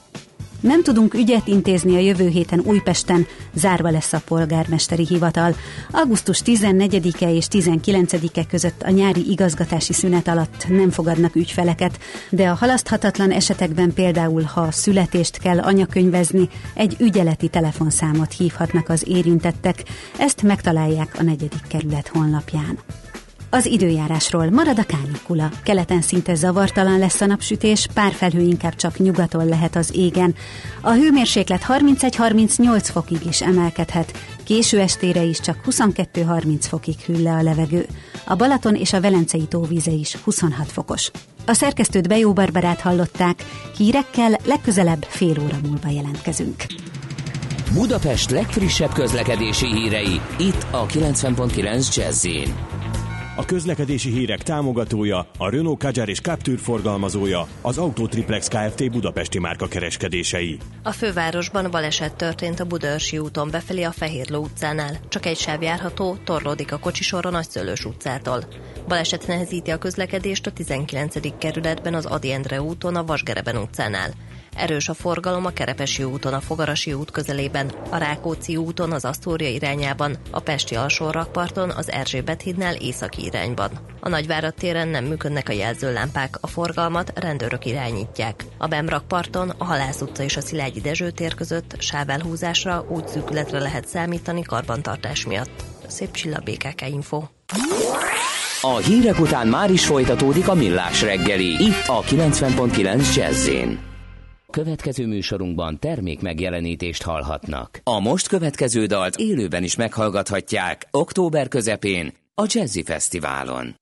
[0.60, 5.56] Nem tudunk ügyet intézni a jövő héten Újpesten, zárva lesz a polgármesteri hivatal.
[5.92, 12.56] Augusztus 14-e és 19-e között a nyári igazgatási szünet alatt nem fogadnak ügyfeleket, de a
[12.56, 19.84] halaszthatatlan esetekben például, ha születést kell anyakönyvezni, egy ügyeleti telefonszámot hívhatnak az érintettek.
[20.18, 22.78] Ezt megtalálják a negyedik kerület honlapján.
[23.50, 25.50] Az időjárásról marad a kánikula.
[25.64, 30.36] Keleten szinte zavartalan lesz a napsütés, pár felhő inkább csak nyugaton lehet az égen.
[30.82, 37.42] A hőmérséklet 31-38 fokig is emelkedhet, késő estére is csak 22-30 fokig hűl le a
[37.42, 37.86] levegő.
[38.26, 41.12] A Balaton és a Velencei tóvíze is 26 fokos.
[41.46, 43.44] A szerkesztőt Bejó Barbarát hallották,
[43.78, 46.66] hírekkel legközelebb fél óra múlva jelentkezünk.
[47.74, 52.26] Budapest legfrissebb közlekedési hírei, itt a 90.9 jazz
[53.38, 58.92] a közlekedési hírek támogatója, a Renault Kadjar és Captur forgalmazója, az Autotriplex Kft.
[58.92, 60.58] Budapesti márka kereskedései.
[60.84, 65.00] A fővárosban baleset történt a Budaörsi úton befelé a Fehérló utcánál.
[65.10, 68.44] Csak egy sáv járható, torlódik a kocsisor a Nagyszőlős utcától.
[68.88, 71.38] Baleset nehezíti a közlekedést a 19.
[71.38, 74.14] kerületben az Adi Endre úton a Vasgereben utcánál.
[74.58, 79.50] Erős a forgalom a Kerepesi úton, a Fogarasi út közelében, a Rákóczi úton, az Asztória
[79.50, 83.72] irányában, a Pesti alsó rakparton, az Erzsébet hídnál északi irányban.
[84.00, 88.46] A Nagyvárad téren nem működnek a jelzőlámpák, a forgalmat rendőrök irányítják.
[88.58, 94.42] A Bemrakparton, a Halász utca és a Szilágyi Dezső tér között sávelhúzásra, útszűkületre lehet számítani
[94.42, 95.64] karbantartás miatt.
[95.88, 97.24] Szép csilla BKK Info.
[98.62, 103.50] A hírek után már is folytatódik a millás reggeli, itt a 90.9 jazz
[104.52, 107.80] Következő műsorunkban termék megjelenítést hallhatnak.
[107.84, 113.76] A most következő dalt élőben is meghallgathatják október közepén a Jazzy Fesztiválon.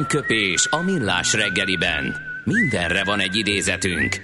[0.00, 2.16] Aranyköpés a millás reggeliben.
[2.44, 4.16] Mindenre van egy idézetünk.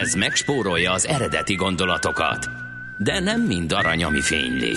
[0.00, 2.48] Ez megspórolja az eredeti gondolatokat.
[2.98, 4.72] De nem mind arany, ami fényli.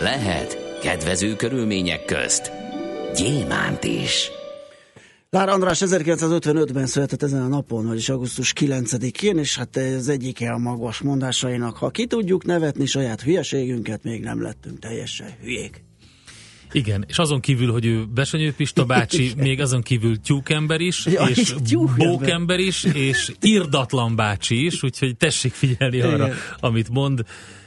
[0.00, 2.52] Lehet kedvező körülmények közt
[3.16, 4.30] gyémánt is.
[5.30, 10.58] Lár András 1955-ben született ezen a napon, vagyis augusztus 9-én, és hát ez egyike a
[10.58, 11.76] magas mondásainak.
[11.76, 15.88] Ha ki tudjuk nevetni saját hülyeségünket, még nem lettünk teljesen hülyék.
[16.72, 21.24] Igen, és azon kívül, hogy ő Besenyő Pista bácsi, még azon kívül tyúkember is, ja,
[21.24, 21.54] és
[21.96, 26.36] bókember is, és irdatlan bácsi is, úgyhogy tessék figyelni arra, Igen.
[26.60, 27.24] amit mond.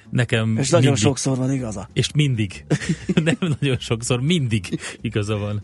[0.09, 1.89] Nekem és nagyon mindig, sokszor van igaza.
[1.93, 2.65] És mindig.
[3.23, 5.63] Nem nagyon sokszor, mindig igaza van.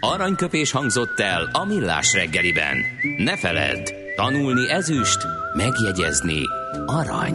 [0.00, 2.76] Aranyköpés hangzott el a millás reggeliben.
[3.18, 5.18] Ne feledd, tanulni ezüst,
[5.56, 6.42] megjegyezni
[6.86, 7.34] arany.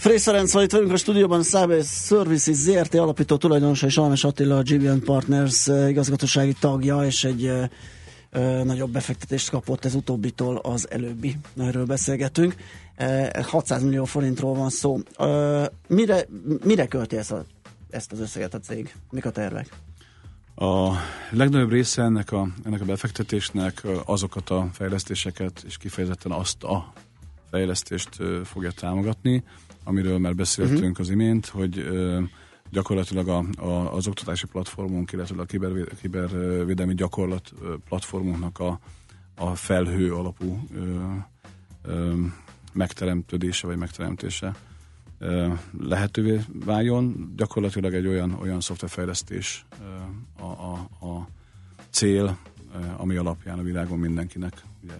[0.00, 4.56] Frész Ferenc van itt velünk a stúdióban, Szábe Services ZRT alapító tulajdonosa és Almes Attila,
[4.56, 7.68] a GBN Partners eh, igazgatósági tagja, és egy ö, eh,
[8.30, 11.36] eh, nagyobb befektetést kapott ez utóbbitól az előbbi.
[11.58, 12.54] Erről beszélgetünk.
[12.96, 14.98] E, 600 millió forintról van szó.
[15.18, 16.26] Ö, mire,
[16.64, 17.44] mire költi ezt, a,
[17.90, 18.94] ezt az összeget a cég?
[19.10, 19.68] Mik a tervek?
[20.54, 20.90] A
[21.30, 26.92] legnagyobb része ennek a, ennek a befektetésnek azokat a fejlesztéseket, és kifejezetten azt a
[27.50, 28.08] fejlesztést
[28.44, 29.44] fogja támogatni,
[29.90, 31.00] amiről már beszéltünk uh-huh.
[31.00, 32.20] az imént, hogy ö,
[32.70, 37.52] gyakorlatilag a, a, az oktatási platformunk, illetve a kibervédelmi, kibervédelmi gyakorlat
[37.88, 38.80] platformunknak a,
[39.36, 41.04] a felhő alapú ö,
[41.82, 42.14] ö,
[42.72, 44.54] megteremtődése vagy megteremtése
[45.18, 47.32] ö, lehetővé váljon.
[47.36, 51.28] Gyakorlatilag egy olyan, olyan szoftverfejlesztés ö, a, a, a
[51.90, 52.38] cél,
[52.74, 54.96] ö, ami alapján a világon mindenkinek ugye,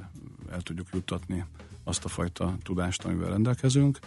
[0.50, 1.44] el tudjuk juttatni
[1.84, 3.98] azt a fajta tudást, amivel rendelkezünk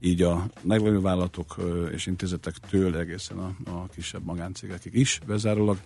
[0.00, 1.56] így a meglévő vállalatok
[1.92, 5.78] és intézetektől egészen a, a kisebb magáncégekig is bezárólag,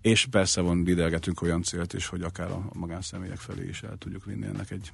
[0.00, 4.24] és persze van didelgetünk olyan célt is, hogy akár a magánszemélyek felé is el tudjuk
[4.24, 4.92] vinni ennek egy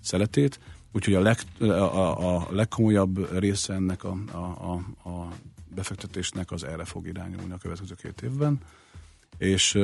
[0.00, 0.60] szeletét.
[0.92, 4.72] Úgyhogy a, leg, a, a legkomolyabb része ennek a, a, a,
[5.08, 5.28] a
[5.74, 8.60] befektetésnek az erre fog irányulni a következő két évben
[9.40, 9.78] és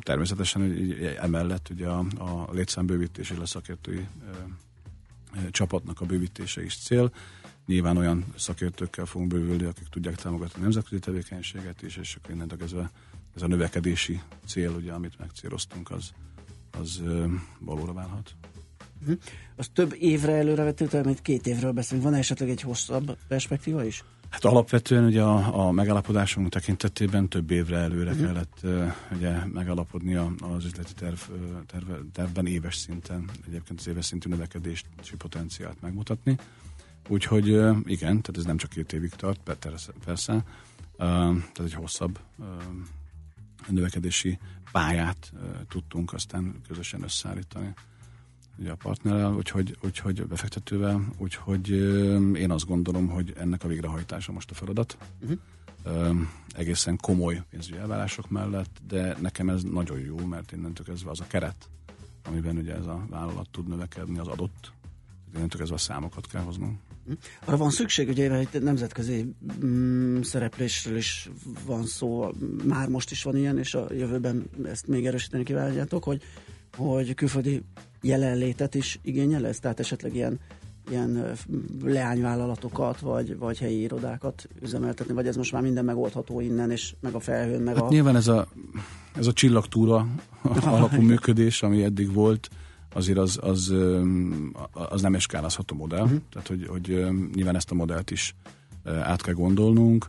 [0.00, 7.12] természetesen emellett ugye a, a létszámbővítés és a szakértői uh, csapatnak a bővítése is cél
[7.66, 12.62] nyilván olyan szakértőkkel fogunk bővülni, akik tudják támogatni a nemzetközi tevékenységet is, és akkor innentől
[12.62, 12.90] ez a,
[13.36, 16.10] ez a növekedési cél, ugye, amit megcéloztunk, az,
[16.80, 17.02] az
[17.58, 18.34] valóra válhat.
[19.00, 19.18] Uh-huh.
[19.56, 22.04] Az több évre előrevető, mint két évről beszélünk.
[22.04, 24.04] Van esetleg egy hosszabb perspektíva is?
[24.30, 28.26] Hát alapvetően ugye a, a megállapodásunk tekintetében több évre előre uh-huh.
[28.26, 31.18] kellett uh, ugye megállapodni az üzleti terv,
[31.66, 34.84] terv, tervben éves szinten, egyébként az éves szintű növekedési
[35.18, 36.36] potenciált megmutatni.
[37.10, 37.46] Úgyhogy
[37.84, 39.40] igen, tehát ez nem csak két évig tart,
[40.04, 40.44] persze,
[40.96, 42.18] tehát egy hosszabb
[43.68, 44.38] növekedési
[44.72, 45.32] pályát
[45.68, 47.74] tudtunk aztán közösen összeállítani
[48.58, 51.70] ugye a partnerrel, úgyhogy, úgyhogy befektetővel, úgyhogy
[52.36, 54.96] én azt gondolom, hogy ennek a végrehajtása most a feladat.
[55.20, 56.20] Uh-huh.
[56.48, 61.26] Egészen komoly pénzügyi elvárások mellett, de nekem ez nagyon jó, mert innentől kezdve az a
[61.26, 61.68] keret,
[62.24, 64.72] amiben ugye ez a vállalat tud növekedni, az adott.
[65.34, 66.78] Innentől kezdve a számokat kell hoznunk.
[67.44, 69.34] Arra van szükség, ugye egy nemzetközi
[69.64, 71.30] mm, szereplésről is
[71.66, 72.28] van szó,
[72.64, 76.22] már most is van ilyen, és a jövőben ezt még erősíteni kívánjátok, hogy,
[76.76, 77.62] hogy külföldi
[78.02, 80.40] jelenlétet is igényel ez, tehát esetleg ilyen
[80.90, 81.36] ilyen
[81.84, 87.14] leányvállalatokat, vagy, vagy helyi irodákat üzemeltetni, vagy ez most már minden megoldható innen, és meg
[87.14, 87.88] a felhőn, meg hát a...
[87.88, 88.48] Nyilván ez a,
[89.14, 90.06] ez a csillagtúra
[90.62, 92.48] alapú működés, ami eddig volt,
[92.92, 93.74] azért az, az,
[94.72, 96.02] az nem eskálázható modell.
[96.02, 96.20] Uh-huh.
[96.32, 98.34] Tehát, hogy, hogy nyilván ezt a modellt is
[98.84, 100.06] át kell gondolnunk.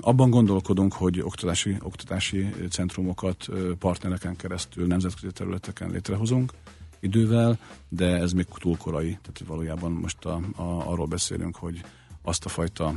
[0.00, 6.52] Abban gondolkodunk, hogy oktatási, oktatási centrumokat partnereken keresztül nemzetközi területeken létrehozunk
[7.00, 7.58] idővel,
[7.88, 9.10] de ez még túl korai.
[9.10, 11.82] Tehát valójában most a, a, arról beszélünk, hogy
[12.22, 12.94] azt a fajta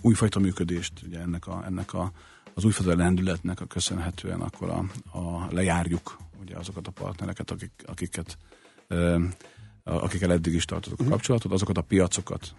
[0.00, 2.12] újfajta működést, ugye ennek, a, ennek a,
[2.54, 4.84] az újfajta lendületnek a köszönhetően akkor a,
[5.18, 8.36] a lejárjuk ugye azokat a partnereket, akik, akiket
[9.84, 11.12] akikkel eddig is tartottuk a mhm.
[11.12, 12.54] kapcsolatot, azokat a piacokat,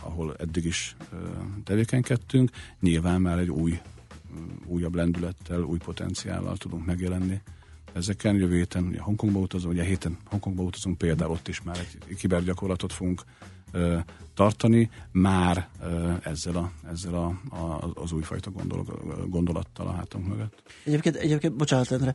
[0.00, 0.96] ahol eddig is
[1.64, 2.50] tevékenykedtünk,
[2.80, 3.80] nyilván már egy új,
[4.66, 7.40] újabb lendülettel, új potenciállal tudunk megjelenni.
[7.92, 11.78] Ezeken jövő héten ugye Hongkongba utazunk, ugye héten Hongkongba utazunk, például ott is már
[12.08, 13.22] egy kibergyakorlatot fogunk
[14.34, 15.68] tartani, már
[16.22, 18.84] ezzel, a, ezzel a, a, az újfajta gondol,
[19.28, 20.62] gondolattal a hátunk mögött.
[20.84, 22.14] Egyébként, egyébként bocsánat, Endre,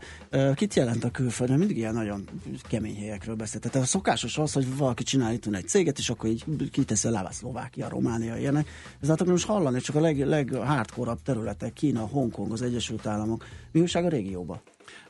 [0.53, 1.57] kit jelent a külföld?
[1.57, 2.23] Mindig ilyen nagyon
[2.61, 3.63] kemény helyekről beszélt.
[3.63, 7.11] Tehát a szokásos az, hogy valaki csinál itt egy céget, és akkor így kiteszi a
[7.11, 8.69] lábát Szlovákia, Románia, ilyenek.
[9.01, 13.45] Ez hát most hallani, csak a leg, leghardcore területek, Kína, Hongkong, az Egyesült Államok.
[13.71, 14.61] Mi újság a régióban?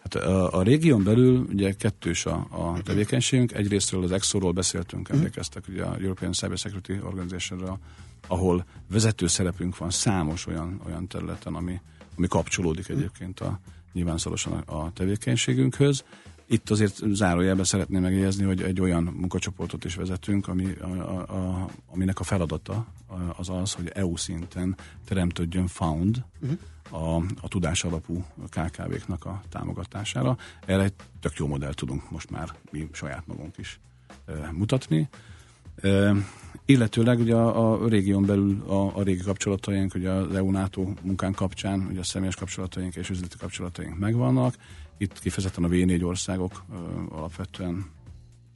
[0.06, 3.54] Hát a, a régión belül ugye kettős a, a tevékenységünk.
[3.54, 5.18] Egyrésztről az EXO-ról beszéltünk, mhm.
[5.18, 7.80] emlékeztek, ugye a European Cyber Security organization
[8.28, 11.82] ahol vezető szerepünk van számos olyan, olyan területen, ami,
[12.18, 13.60] ami kapcsolódik egyébként a,
[13.94, 16.04] nyilván szorosan a, a tevékenységünkhöz.
[16.46, 20.86] Itt azért zárójelben szeretném megjegyezni, hogy egy olyan munkacsoportot is vezetünk, ami, a,
[21.20, 22.86] a, aminek a feladata
[23.36, 24.76] az az, hogy EU szinten
[25.06, 30.38] teremtődjön found, uh-huh a, a tudás alapú KKV-knak a támogatására.
[30.66, 33.80] Erre egy tök jó modell tudunk most már mi saját magunk is
[34.26, 35.10] e, mutatni.
[35.76, 36.14] E,
[36.66, 41.88] illetőleg ugye a, a régión belül a, a régi kapcsolataink, ugye az EU-NATO munkán kapcsán,
[41.90, 44.56] ugye a személyes kapcsolataink és üzleti kapcsolataink megvannak.
[44.98, 46.76] Itt kifejezetten a V4 országok e,
[47.10, 47.86] alapvetően,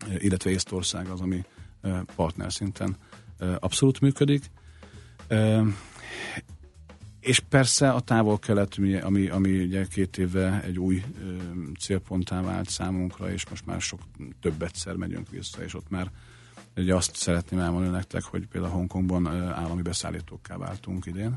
[0.09, 1.43] e, illetve Észtország az, ami
[1.81, 2.95] e, partner szinten
[3.39, 4.51] e, abszolút működik.
[5.27, 5.63] E,
[7.19, 11.35] és persze a távol-kelet, ami, ami ugye két éve egy új ö,
[11.79, 13.99] célponttá vált számunkra, és most már sok
[14.41, 16.11] több egyszer megyünk vissza, és ott már
[16.75, 21.33] ugye azt szeretném elmondani nektek, hogy például Hongkongban állami beszállítókká váltunk idén.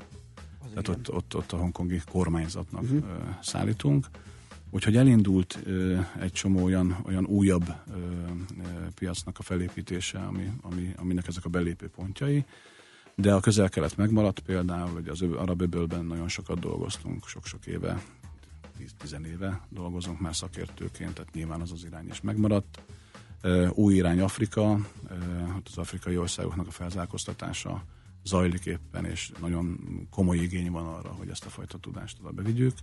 [0.58, 3.04] Az Tehát ott, ott, ott a hongkongi kormányzatnak uh-huh.
[3.42, 4.06] szállítunk.
[4.70, 10.92] Úgyhogy elindult ö, egy csomó olyan, olyan újabb ö, ö, piacnak a felépítése, ami, ami,
[10.96, 12.44] aminek ezek a belépő pontjai
[13.14, 18.02] de a közel-kelet megmaradt például, hogy az arab öbölben nagyon sokat dolgoztunk, sok-sok éve,
[19.00, 22.82] 10 éve dolgozunk már szakértőként, tehát nyilván az az irány is megmaradt.
[23.70, 24.78] Új irány Afrika,
[25.64, 27.84] az afrikai országoknak a felzárkóztatása
[28.24, 29.78] zajlik éppen, és nagyon
[30.10, 32.74] komoly igény van arra, hogy ezt a fajta tudást oda bevigyük.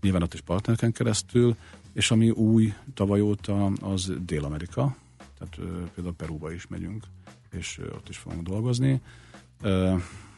[0.00, 1.56] Nyilván ott is partnerken keresztül,
[1.92, 4.96] és ami új tavaly óta, az Dél-Amerika,
[5.38, 5.56] tehát
[5.94, 7.04] például Perúba is megyünk,
[7.50, 9.00] és ott is fogunk dolgozni.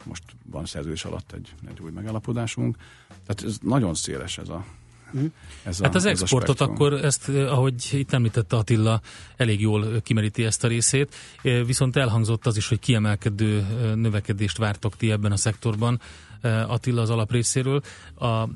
[0.03, 2.77] Most van szerződés alatt egy, egy új megállapodásunk.
[3.07, 4.65] Tehát ez nagyon széles ez a,
[5.11, 5.25] mhm.
[5.63, 9.01] ez a, hát az ez exportot akkor ezt, ahogy itt említette Attila,
[9.37, 13.65] elég jól kimeríti ezt a részét, viszont elhangzott az is, hogy kiemelkedő
[13.95, 16.01] növekedést vártok ti ebben a szektorban,
[16.41, 17.81] Attila az alaprészéről.
[18.13, 18.49] A, a,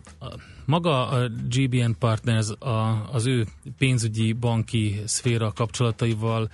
[0.65, 3.45] maga a GBN Partners a, az ő
[3.77, 6.49] pénzügyi banki szféra kapcsolataival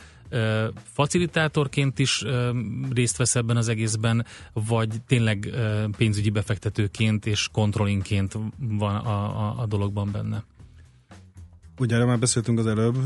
[0.84, 2.23] facilitátorként is
[2.93, 5.49] részt vesz ebben az egészben, vagy tényleg
[5.97, 10.43] pénzügyi befektetőként és kontrollingként van a, a, a dologban benne?
[11.80, 12.97] Ugye erre már beszéltünk az előbb,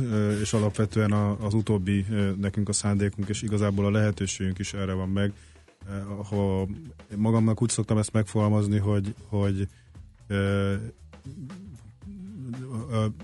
[0.41, 2.05] és alapvetően az utóbbi
[2.39, 5.33] nekünk a szándékunk, és igazából a lehetőségünk is erre van meg.
[6.29, 6.67] Ha
[7.15, 9.67] magamnak úgy szoktam ezt megfogalmazni, hogy, hogy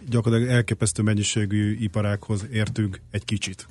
[0.09, 3.67] gyakorlatilag elképesztő mennyiségű iparákhoz értünk egy kicsit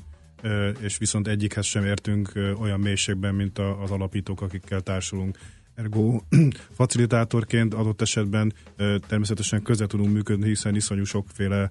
[0.80, 5.38] és viszont egyikhez sem értünk olyan mélységben, mint az alapítók, akikkel társulunk.
[5.74, 6.20] Ergo
[6.78, 8.52] facilitátorként adott esetben
[9.06, 11.70] természetesen közel tudunk működni, hiszen iszonyú sokféle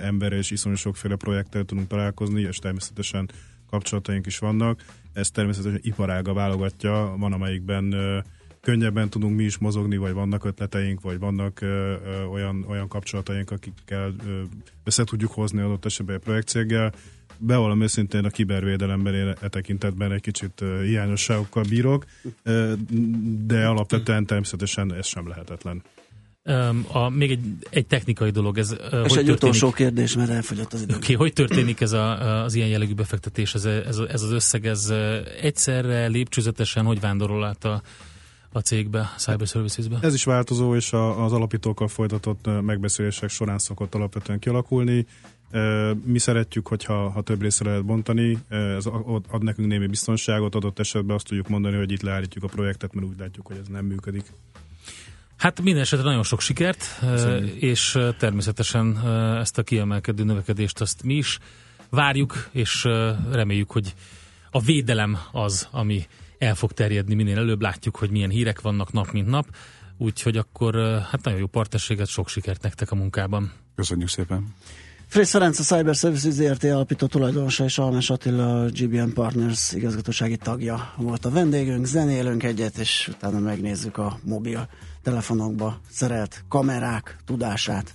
[0.00, 3.30] ember és iszonyú sokféle projekttel tudunk találkozni, és természetesen
[3.70, 4.82] kapcsolataink is vannak.
[5.12, 7.94] Ez természetesen iparága válogatja, van amelyikben
[8.66, 11.60] könnyebben tudunk mi is mozogni, vagy vannak ötleteink, vagy vannak
[12.30, 14.42] olyan, olyan kapcsolataink, akikkel ö,
[14.84, 16.92] össze tudjuk hozni adott esetben a projektcéggel,
[17.38, 22.04] bevallom őszintén a kibervédelemben én e tekintetben egy kicsit hiányosságokkal bírok,
[23.46, 25.82] de alapvetően természetesen ez sem lehetetlen.
[26.92, 28.58] A, még egy, egy technikai dolog.
[28.58, 30.94] Ez, És hogy egy történik, utolsó kérdés, mert elfogyott az idő.
[30.94, 34.92] Okay, hogy történik ez a, az ilyen jellegű befektetés, ez, ez, ez az összeg, ez
[35.40, 37.82] egyszerre, lépcsőzetesen, hogy vándorol át a,
[38.52, 39.98] a cégbe, Cyber Services-be?
[40.00, 45.06] Ez is változó, és a, az alapítókkal folytatott megbeszélések során szokott alapvetően kialakulni.
[46.04, 48.86] Mi szeretjük, hogyha ha több részre lehet bontani, ez
[49.28, 53.06] ad nekünk némi biztonságot, adott esetben azt tudjuk mondani, hogy itt leállítjuk a projektet, mert
[53.06, 54.24] úgy látjuk, hogy ez nem működik.
[55.36, 57.54] Hát minden esetre nagyon sok sikert, Köszönjük.
[57.54, 61.38] és természetesen ezt a kiemelkedő növekedést azt mi is
[61.90, 62.84] várjuk, és
[63.30, 63.94] reméljük, hogy
[64.50, 66.06] a védelem az, ami
[66.38, 67.60] el fog terjedni minél előbb.
[67.60, 69.46] Látjuk, hogy milyen hírek vannak nap mint nap,
[69.96, 70.74] úgyhogy akkor
[71.10, 73.52] hát nagyon jó partnerséget, sok sikert nektek a munkában.
[73.74, 74.54] Köszönjük szépen!
[75.08, 80.36] Frész Ferenc, a Cyber Services ZRT alapító tulajdonosa és Almás Attila, a GBN Partners igazgatósági
[80.36, 81.84] tagja volt a vendégünk.
[81.84, 84.68] Zenélünk egyet, és utána megnézzük a mobil
[85.02, 87.94] telefonokba szerelt kamerák tudását.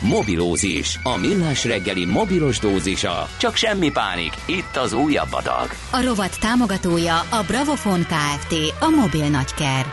[0.00, 1.00] Mobilózis.
[1.02, 3.26] A millás reggeli mobilos dózisa.
[3.38, 4.32] Csak semmi pánik.
[4.46, 5.68] Itt az újabb adag.
[5.92, 8.52] A rovat támogatója a Bravofon Kft.
[8.80, 9.86] A mobil nagyker.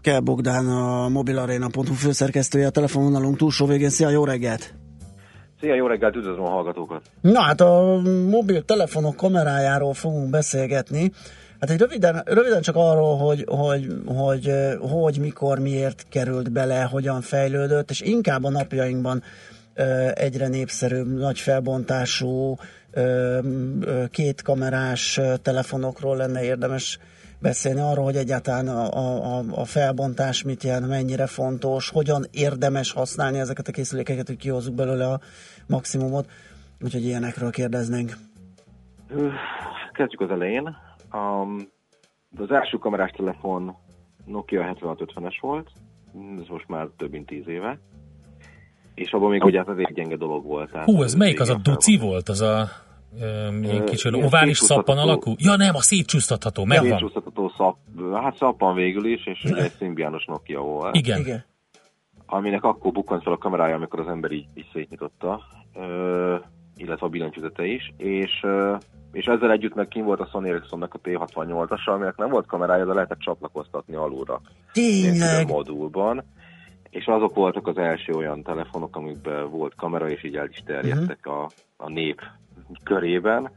[0.00, 3.90] Kell Bogdán, a mobilarena.hu főszerkesztője, a telefonvonalunk túlsó végén.
[3.90, 4.74] Szia, jó reggelt!
[5.60, 7.02] Szia, jó reggelt, üdvözlöm a hallgatókat!
[7.20, 11.12] Na hát a mobil telefonok kamerájáról fogunk beszélgetni.
[11.62, 17.20] Hát egy röviden, röviden csak arról, hogy, hogy, hogy, hogy, mikor, miért került bele, hogyan
[17.20, 19.22] fejlődött, és inkább a napjainkban
[20.14, 22.56] egyre népszerűbb, nagy felbontású,
[24.10, 26.98] két kamerás telefonokról lenne érdemes
[27.38, 33.38] beszélni arról, hogy egyáltalán a, a, a felbontás mit jelent, mennyire fontos, hogyan érdemes használni
[33.38, 35.20] ezeket a készülékeket, hogy kihozzuk belőle a
[35.66, 36.30] maximumot.
[36.80, 38.12] Úgyhogy ilyenekről kérdeznénk.
[39.92, 40.76] Kezdjük az elején.
[41.12, 41.58] Um,
[42.30, 43.76] de az első kamerás telefon
[44.26, 45.70] Nokia 7650-es volt,
[46.40, 47.78] ez most már több mint 10 éve,
[48.94, 50.70] és abban még ugye hát egy gyenge dolog volt.
[50.70, 52.68] Tehát Hú, ez melyik az a duci volt, az a
[53.62, 55.34] ilyen kicsi ovális szappan alakú?
[55.38, 56.90] Ja nem, a szétcsúsztatható, megvan.
[56.90, 57.76] Szétcsúsztatható szap,
[58.12, 60.96] hát szappan végül is, és ugye egy szimbiános Nokia volt.
[60.96, 61.20] Igen.
[61.20, 61.44] Igen.
[62.26, 65.40] Aminek akkor bukkant fel a kamerája, amikor az ember így, így szétnyitotta,
[66.76, 68.46] illetve a billentyűzete is, és
[69.12, 72.84] és ezzel együtt meg kim volt a Sony Ericssonnak a T68-asa, aminek nem volt kamerája,
[72.84, 74.40] de lehetett csatlakoztatni alulra.
[74.72, 75.46] Tényleg?
[75.46, 76.24] modulban.
[76.90, 81.18] És azok voltak az első olyan telefonok, amikben volt kamera, és így el is terjedtek
[81.24, 81.42] uh-huh.
[81.42, 82.20] a, a nép
[82.84, 83.50] körében.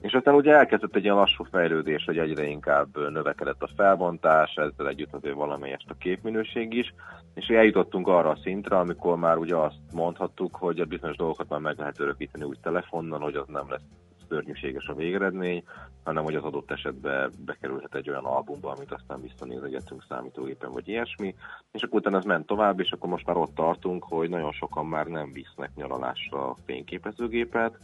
[0.00, 4.88] És aztán ugye elkezdett egy ilyen lassú fejlődés, hogy egyre inkább növekedett a felbontás, ezzel
[4.88, 6.94] együtt azért valamelyest a képminőség is,
[7.34, 11.60] és eljutottunk arra a szintre, amikor már ugye azt mondhattuk, hogy a bizonyos dolgokat már
[11.60, 13.82] meg lehet örökíteni úgy telefonon, hogy az nem lesz
[14.28, 15.64] szörnyűséges a végeredmény,
[16.04, 21.34] hanem hogy az adott esetben bekerülhet egy olyan albumba, amit aztán visszanézegetünk számítógépen, vagy ilyesmi,
[21.72, 24.86] és akkor utána ez ment tovább, és akkor most már ott tartunk, hogy nagyon sokan
[24.86, 27.78] már nem visznek nyaralásra fényképezőgépet,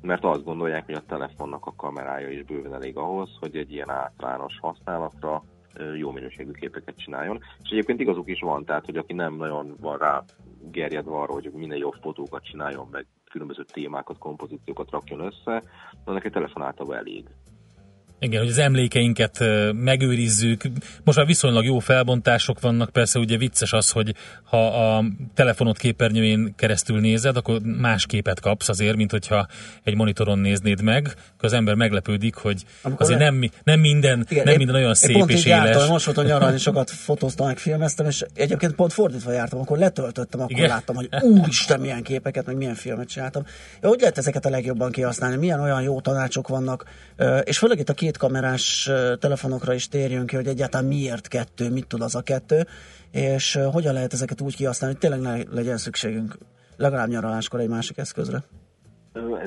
[0.00, 3.90] mert azt gondolják, hogy a telefonnak a kamerája is bőven elég ahhoz, hogy egy ilyen
[3.90, 5.42] általános használatra
[5.96, 7.40] jó minőségű képeket csináljon.
[7.62, 10.24] És egyébként igazuk is van, tehát hogy aki nem nagyon van rá
[10.70, 15.62] gerjedve arra, hogy minden jobb fotókat csináljon, meg különböző témákat, kompozíciókat rakjon össze,
[16.04, 17.28] annak egy telefon általában elég.
[18.22, 20.62] Igen, hogy az emlékeinket megőrizzük.
[21.04, 25.04] Most már viszonylag jó felbontások vannak, persze ugye vicces az, hogy ha a
[25.34, 29.46] telefonot képernyőjén keresztül nézed, akkor más képet kapsz azért, mint hogyha
[29.82, 34.44] egy monitoron néznéd meg, akkor az ember meglepődik, hogy Amikor azért nem, nem minden, igen,
[34.44, 35.64] nem minden olyan szép pont és éles.
[35.64, 40.40] Jártam, most voltam nyaralni, sokat fotóztam, meg filmeztem, és egyébként pont fordítva jártam, akkor letöltöttem,
[40.40, 40.68] akkor igen?
[40.68, 41.08] láttam, hogy
[41.38, 43.44] úristen, milyen képeket, meg milyen filmet csináltam.
[43.82, 45.36] Ja, hogy lehet ezeket a legjobban kihasználni?
[45.36, 46.84] Milyen olyan jó tanácsok vannak,
[47.44, 51.86] és főleg itt a két kamerás telefonokra is térjünk ki, hogy egyáltalán miért kettő, mit
[51.86, 52.66] tud az a kettő,
[53.10, 56.38] és hogyan lehet ezeket úgy kihasználni, hogy tényleg ne legyen szükségünk
[56.76, 58.38] legalább nyaraláskor egy másik eszközre.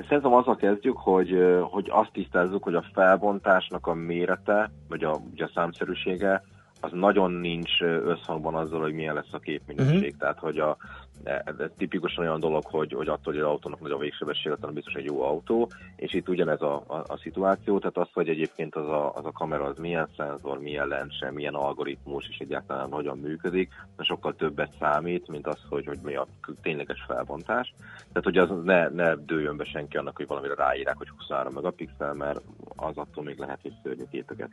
[0.08, 1.30] Szerintem azzal kezdjük, hogy,
[1.62, 6.44] hogy azt tisztázzuk, hogy a felbontásnak a mérete, vagy a, ugye a számszerűsége,
[6.82, 9.96] az nagyon nincs összhangban azzal, hogy milyen lesz a képminőség.
[9.96, 10.18] Uh-huh.
[10.20, 10.78] Tehát, hogy a,
[11.24, 14.94] ez tipikusan olyan dolog, hogy, hogy attól, hogy az autónak nagy a végsebessége, talán biztos
[14.94, 18.88] egy jó autó, és itt ugyanez a, a, a szituáció, tehát az, hogy egyébként az
[18.88, 23.72] a, az a kamera az milyen szenzor, milyen lencse, milyen algoritmus, és egyáltalán hogyan működik,
[23.98, 26.28] sokkal többet számít, mint az, hogy, hogy mi a
[26.62, 27.74] tényleges felbontás.
[27.98, 32.14] Tehát, hogy az ne, ne dőljön be senki annak, hogy valamire ráírják, hogy 23 megapixel,
[32.14, 32.42] mert
[32.76, 34.52] az attól még lehet, hogy szörnyű képeket.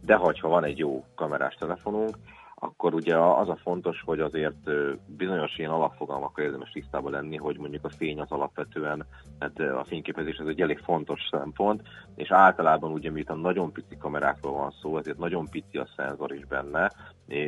[0.00, 2.16] De hogyha van egy jó kamerás telefonunk,
[2.64, 4.70] akkor ugye az a fontos, hogy azért
[5.06, 9.06] bizonyos ilyen alapfogalmakkal érdemes tisztában lenni, hogy mondjuk a fény az alapvetően,
[9.38, 11.82] hát a fényképezés az egy elég fontos szempont,
[12.14, 16.46] és általában ugye miután nagyon pici kamerákról van szó, ezért nagyon pici a szenzor is
[16.46, 16.92] benne,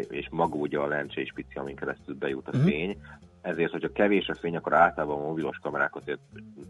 [0.08, 2.66] és maga ugye a lencse is pici, amin keresztül bejut a mhm.
[2.66, 2.96] fény,
[3.46, 6.20] ezért, hogyha kevés a fény, akkor általában a mobilos kamerák azért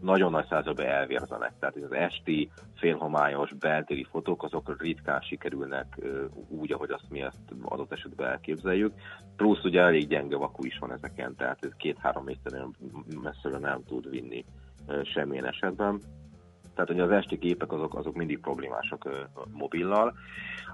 [0.01, 1.53] nagyon nagy százalékban elvérzenek.
[1.59, 5.99] Tehát az esti, félhomályos, beltéri fotók, azok ritkán sikerülnek
[6.47, 8.93] úgy, ahogy azt mi ezt adott esetben elképzeljük.
[9.35, 12.75] Plusz ugye elég gyenge vakú is van ezeken, tehát ez két-három méteren
[13.21, 14.45] messzire nem tud vinni
[15.13, 16.01] semmilyen esetben.
[16.77, 19.09] Tehát hogy az esti képek azok, azok mindig problémásak
[19.51, 20.13] mobillal.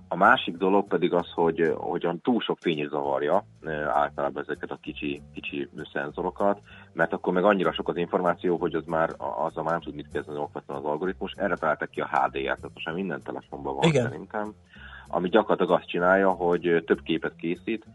[0.08, 3.46] A másik dolog pedig az, hogy hogyan túl sok fény zavarja
[3.88, 6.62] általában ezeket a kicsi, kicsi szenzorokat,
[6.94, 9.10] mert akkor meg annyira sok az információ, hogy az már
[9.46, 11.34] az a már tud mit kezdeni okvetlen az algoritmus.
[11.36, 14.04] Erre találtak ki a HDR, tehát most minden telefonban van Igen.
[14.04, 14.54] szerintem,
[15.08, 17.86] ami gyakorlatilag azt csinálja, hogy több képet készít,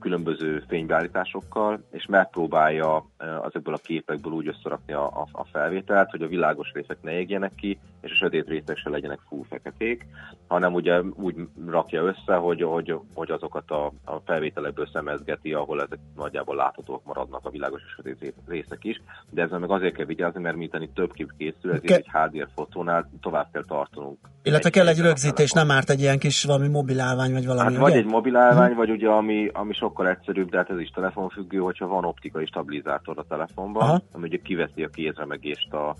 [0.00, 3.06] különböző fénybeállításokkal, és megpróbálja
[3.42, 7.54] azokból a képekből úgy összerakni a, a, a felvételt, hogy a világos részek ne égjenek
[7.54, 10.06] ki, és a sötét részek se legyenek full feketék,
[10.46, 11.34] hanem ugye úgy
[11.66, 17.40] rakja össze, hogy, hogy, hogy azokat a, a felvételekből szemezgeti, ahol ezek nagyjából láthatóak maradnak
[17.44, 20.94] a világos és sötét részek is, de ezzel meg azért kell vigyázni, mert miután itt
[20.94, 24.18] több kép készül, ezért Ke- egy HDR fotónál tovább kell tartanunk.
[24.42, 27.96] Illetve kell egy rögzítés, nem árt egy ilyen kis valami mobilálvány, vagy valami, Hát vagy
[27.96, 28.76] egy mobilálvány, hmm.
[28.76, 33.18] vagy ugye ami, ami sokkal egyszerűbb, de hát ez is telefonfüggő, hogyha van optikai stabilizátor
[33.18, 34.02] a telefonban, Aha.
[34.12, 35.94] ami ugye kiveszi a kézremegést a, a,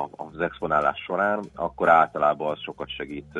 [0.00, 3.38] az exponálás során, akkor általában az sokat segít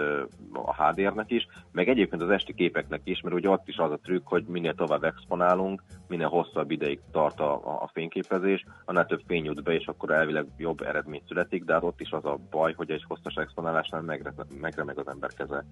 [0.53, 3.99] a HDR-nek is, meg egyébként az esti képeknek is, mert ugye ott is az a
[4.03, 9.45] trükk, hogy minél tovább exponálunk, minél hosszabb ideig tart a, a fényképezés, annál több fény
[9.45, 12.73] jut be, és akkor elvileg jobb eredmény születik, de hát ott is az a baj,
[12.73, 15.65] hogy egy hosszas exponálásnál megre, megremeg az ember keze,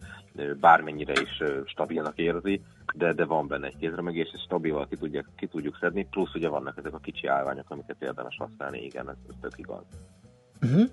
[0.60, 2.62] bármennyire is stabilnak érzi,
[2.94, 6.48] de, de van benne egy kézremegés, és stabilan ki, tudják, ki tudjuk szedni, plusz ugye
[6.48, 9.84] vannak ezek a kicsi állványok, amiket érdemes használni, igen, ez, ez tök igaz.
[10.62, 10.88] Uh-huh.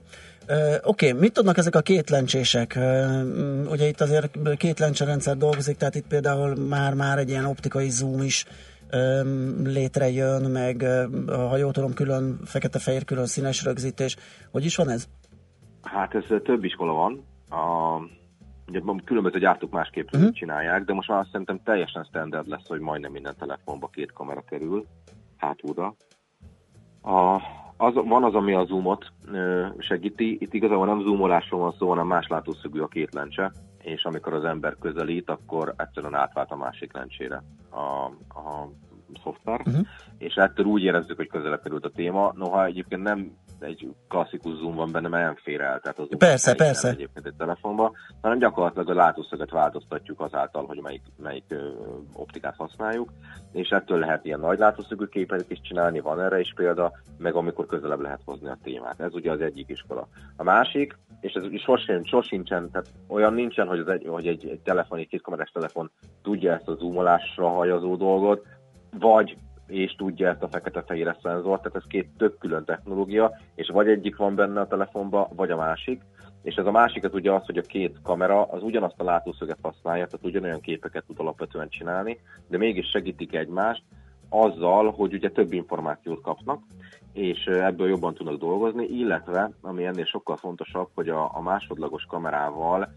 [0.49, 2.73] Uh, Oké, okay, mit tudnak ezek a két lencsések?
[2.75, 8.21] Uh, ugye itt azért két lencserendszer dolgozik, tehát itt például már-már egy ilyen optikai zoom
[8.21, 8.45] is
[8.93, 14.15] um, létrejön, meg uh, ha jól tudom, külön fekete-fehér, külön színes rögzítés.
[14.51, 15.07] Hogy is van ez?
[15.81, 17.23] Hát ez több iskola van.
[17.49, 17.97] A,
[18.67, 20.31] ugye különböző gyártók másképp uh-huh.
[20.31, 24.43] csinálják, de most már azt szerintem teljesen standard lesz, hogy majdnem minden telefonba két kamera
[24.49, 24.85] kerül
[25.37, 25.95] hátulra.
[27.01, 27.41] A,
[27.77, 29.11] az, van az, ami a zoomot
[29.77, 30.37] segíti.
[30.39, 33.51] Itt igazából nem zoomolásról van szó, hanem más látószögű a két lencse,
[33.81, 38.05] és amikor az ember közelít, akkor egyszerűen átvált a másik lencsére a,
[38.39, 38.69] a
[39.23, 39.85] szoftver, uh-huh.
[40.17, 42.33] és ettől úgy érezzük, hogy közelebb került a téma.
[42.35, 45.79] Noha egyébként nem egy klasszikus zoom van benne, mert nem fér el.
[45.79, 46.89] Tehát az persze, persze.
[46.89, 47.91] Egyébként egy telefonban,
[48.21, 51.69] hanem gyakorlatilag a látószöget változtatjuk azáltal, hogy melyik, melyik ö,
[52.13, 53.11] optikát használjuk,
[53.51, 57.65] és ettől lehet ilyen nagy látószögű képet is csinálni, van erre is példa, meg amikor
[57.65, 58.99] közelebb lehet hozni a témát.
[58.99, 60.07] Ez ugye az egyik iskola.
[60.35, 64.59] A másik, és ez sosem, sosincsen, tehát olyan nincsen, hogy, az egy, hogy egy, egy
[64.59, 65.91] telefon, egy kétkamerás telefon
[66.23, 68.45] tudja ezt a zoomolásra hajazó dolgot,
[68.99, 73.87] vagy és tudja ezt a fekete-fehér szenzort, tehát ez két tök külön technológia, és vagy
[73.87, 76.01] egyik van benne a telefonban, vagy a másik,
[76.43, 79.57] és ez a másik az ugye az, hogy a két kamera az ugyanazt a látószöget
[79.61, 83.83] használja, tehát ugyanolyan képeket tud alapvetően csinálni, de mégis segítik egymást
[84.29, 86.59] azzal, hogy ugye több információt kapnak,
[87.13, 92.89] és ebből jobban tudnak dolgozni, illetve, ami ennél sokkal fontosabb, hogy a, a másodlagos kamerával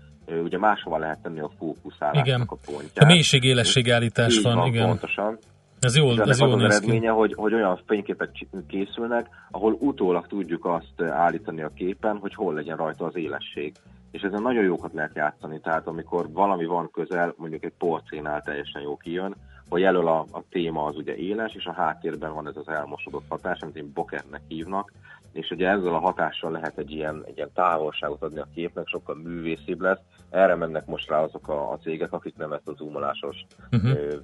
[0.43, 2.41] ugye máshova lehet tenni a fókuszálásnak igen.
[2.41, 2.99] a pontját.
[2.99, 4.87] A mélységélesség állítás van, van, igen.
[4.87, 5.39] Pontosan.
[5.81, 7.07] Ez jól, ez jól az eredménye, ki.
[7.07, 12.77] hogy, hogy olyan fényképek készülnek, ahol utólag tudjuk azt állítani a képen, hogy hol legyen
[12.77, 13.75] rajta az élesség.
[14.11, 18.83] És ezen nagyon jókat lehet játszani, tehát amikor valami van közel, mondjuk egy porcénál teljesen
[18.83, 19.37] jó kijön,
[19.69, 23.25] hogy elől a, a téma az ugye éles, és a háttérben van ez az elmosodott
[23.29, 24.93] hatás, amit én bokernek hívnak,
[25.33, 29.15] és ugye ezzel a hatással lehet egy ilyen, egy ilyen távolságot adni a képnek, sokkal
[29.15, 29.99] művészibb lesz.
[30.31, 33.37] Erre mennek most rá azok a, a cégek, akik nem ezt a zoomolásos
[33.71, 33.91] uh-huh.
[33.91, 34.17] ö,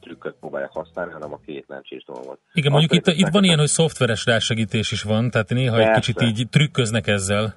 [0.00, 2.38] trükköt próbálják használni, hanem a két lencsés dolgot.
[2.52, 5.90] Igen, mondjuk itt, itt van ilyen, hogy szoftveres rásegítés is van, tehát néha persze.
[5.90, 7.54] egy kicsit így trükköznek ezzel.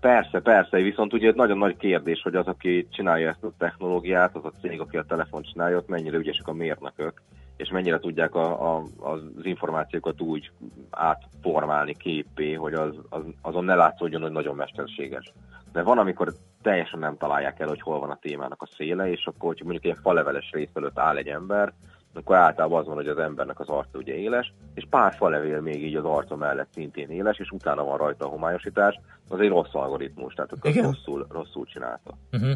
[0.00, 4.44] Persze, persze, viszont ugye nagyon nagy kérdés, hogy az, aki csinálja ezt a technológiát, az
[4.44, 7.22] a cég, aki a telefon csinálja, ott mennyire ügyesek a mérnökök,
[7.58, 10.50] és mennyire tudják a, a, az információkat úgy
[10.90, 15.32] átformálni képé, hogy az, az, azon ne látszódjon, hogy nagyon mesterséges.
[15.72, 16.32] De van, amikor
[16.62, 19.84] teljesen nem találják el, hogy hol van a témának a széle, és akkor, hogy mondjuk
[19.84, 21.72] egy faleveles rész előtt áll egy ember,
[22.14, 25.84] akkor általában az van, hogy az embernek az arca ugye éles, és pár falevél még
[25.84, 29.74] így az arca mellett szintén éles, és utána van rajta a homályosítás, az egy rossz
[29.74, 32.14] algoritmus, tehát akkor rosszul, rosszul csinálta.
[32.32, 32.52] Uh-huh.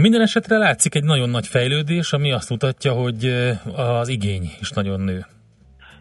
[0.00, 3.24] Minden esetre látszik egy nagyon nagy fejlődés, ami azt mutatja, hogy
[3.76, 5.26] az igény is nagyon nő.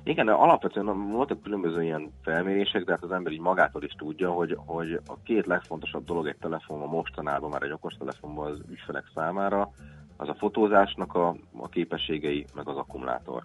[0.03, 4.31] Igen, de alapvetően voltak különböző ilyen felmérések, de hát az ember így magától is tudja,
[4.31, 9.71] hogy, hogy a két legfontosabb dolog egy telefonban mostanában, már egy okostelefonban az ügyfelek számára,
[10.17, 13.43] az a fotózásnak a, a képességei, meg az akkumulátor.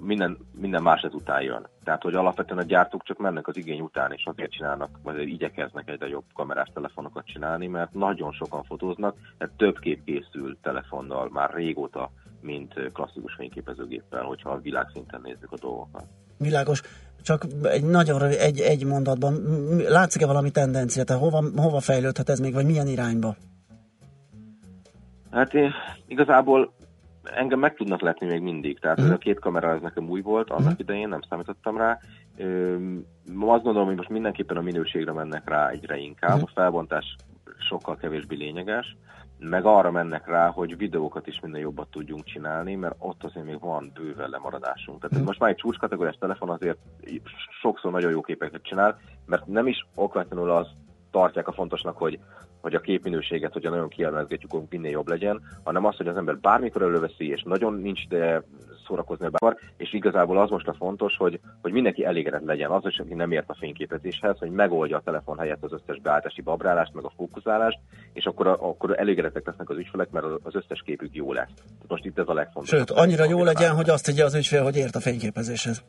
[0.00, 1.66] Minden, minden más után jön.
[1.84, 5.88] Tehát, hogy alapvetően a gyártók csak mennek az igény után, és azért csinálnak, vagy igyekeznek
[5.88, 11.54] egyre jobb kamerás telefonokat csinálni, mert nagyon sokan fotóznak, tehát több kép készül telefonnal már
[11.54, 12.10] régóta,
[12.40, 16.04] mint klasszikus fényképezőgéppel, hogyha a világszinten nézzük a dolgokat.
[16.38, 16.82] Világos.
[17.22, 19.34] Csak egy nagyon rövid, egy, egy mondatban.
[19.88, 21.04] Látszik-e valami tendencia?
[21.04, 23.36] Tehát hova, hova fejlődhet ez még, vagy milyen irányba?
[25.30, 25.72] Hát én
[26.06, 26.72] igazából
[27.22, 28.78] engem meg tudnak letni még mindig.
[28.78, 29.14] Tehát uh-huh.
[29.14, 30.80] a két kamera ez nekem új volt, annak uh-huh.
[30.80, 31.98] idején nem számítottam rá.
[32.36, 33.04] Üm,
[33.40, 36.34] azt gondolom, hogy most mindenképpen a minőségre mennek rá egyre inkább.
[36.34, 36.48] Uh-huh.
[36.54, 37.16] A felbontás
[37.68, 38.96] sokkal kevésbé lényeges,
[39.38, 43.60] meg arra mennek rá, hogy videókat is minden jobbat tudjunk csinálni, mert ott azért még
[43.60, 45.00] van bőven lemaradásunk.
[45.00, 45.26] Tehát uh-huh.
[45.26, 46.78] most már egy csúcskategóriás telefon azért
[47.60, 50.66] sokszor nagyon jó képeket csinál, mert nem is okvetlenül az
[51.10, 52.18] tartják a fontosnak, hogy,
[52.60, 56.38] hogy a képminőséget, hogyha nagyon kielemetgetjük, hogy minél jobb legyen, hanem az, hogy az ember
[56.38, 58.42] bármikor előveszi, és nagyon nincs ide
[58.86, 62.70] szórakozni bár, és igazából az most a fontos, hogy, hogy mindenki elégedett legyen.
[62.70, 66.40] Az is, aki nem ért a fényképezéshez, hogy megoldja a telefon helyett az összes beállítási
[66.40, 67.78] babrálást, meg a fókuszálást,
[68.12, 71.50] és akkor, akkor elégedettek lesznek az ügyfelek, mert az összes képük jó lesz.
[71.88, 72.78] Most itt ez a legfontosabb.
[72.78, 75.84] Sőt, annyira jó legyen, hogy azt tegye az ügyfél, hogy ért a fényképezéshez.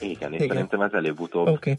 [0.00, 0.48] Igen, és Igen.
[0.48, 1.76] szerintem ez előbb-utóbb okay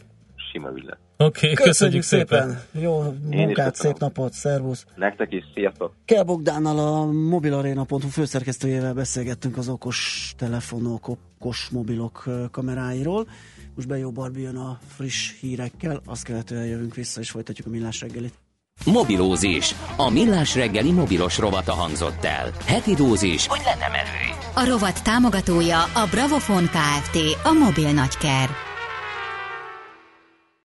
[0.54, 0.97] sima ügylet.
[1.18, 2.49] Oké, okay, köszönjük, köszönjük szépen.
[2.72, 2.84] szépen.
[2.84, 4.86] Jó munkát, szép napot, szervusz.
[4.95, 5.93] Nektek is, sziasztok.
[6.06, 13.28] Kell Bogdánnal a mobilarena.hu főszerkesztőjével beszélgettünk az okos telefonok, okos mobilok kameráiról.
[13.76, 17.70] Most be jó Barbi jön a friss hírekkel, azt követően jövünk vissza és folytatjuk a
[17.70, 18.34] millás reggelit.
[18.86, 19.76] Mobilózis.
[19.97, 22.51] A millás reggeli mobilos rovata hangzott el.
[22.66, 24.24] Heti dózis, hogy lenne merő.
[24.54, 27.18] A rovat támogatója a Bravofon Kft.
[27.43, 28.73] A mobil nagyker.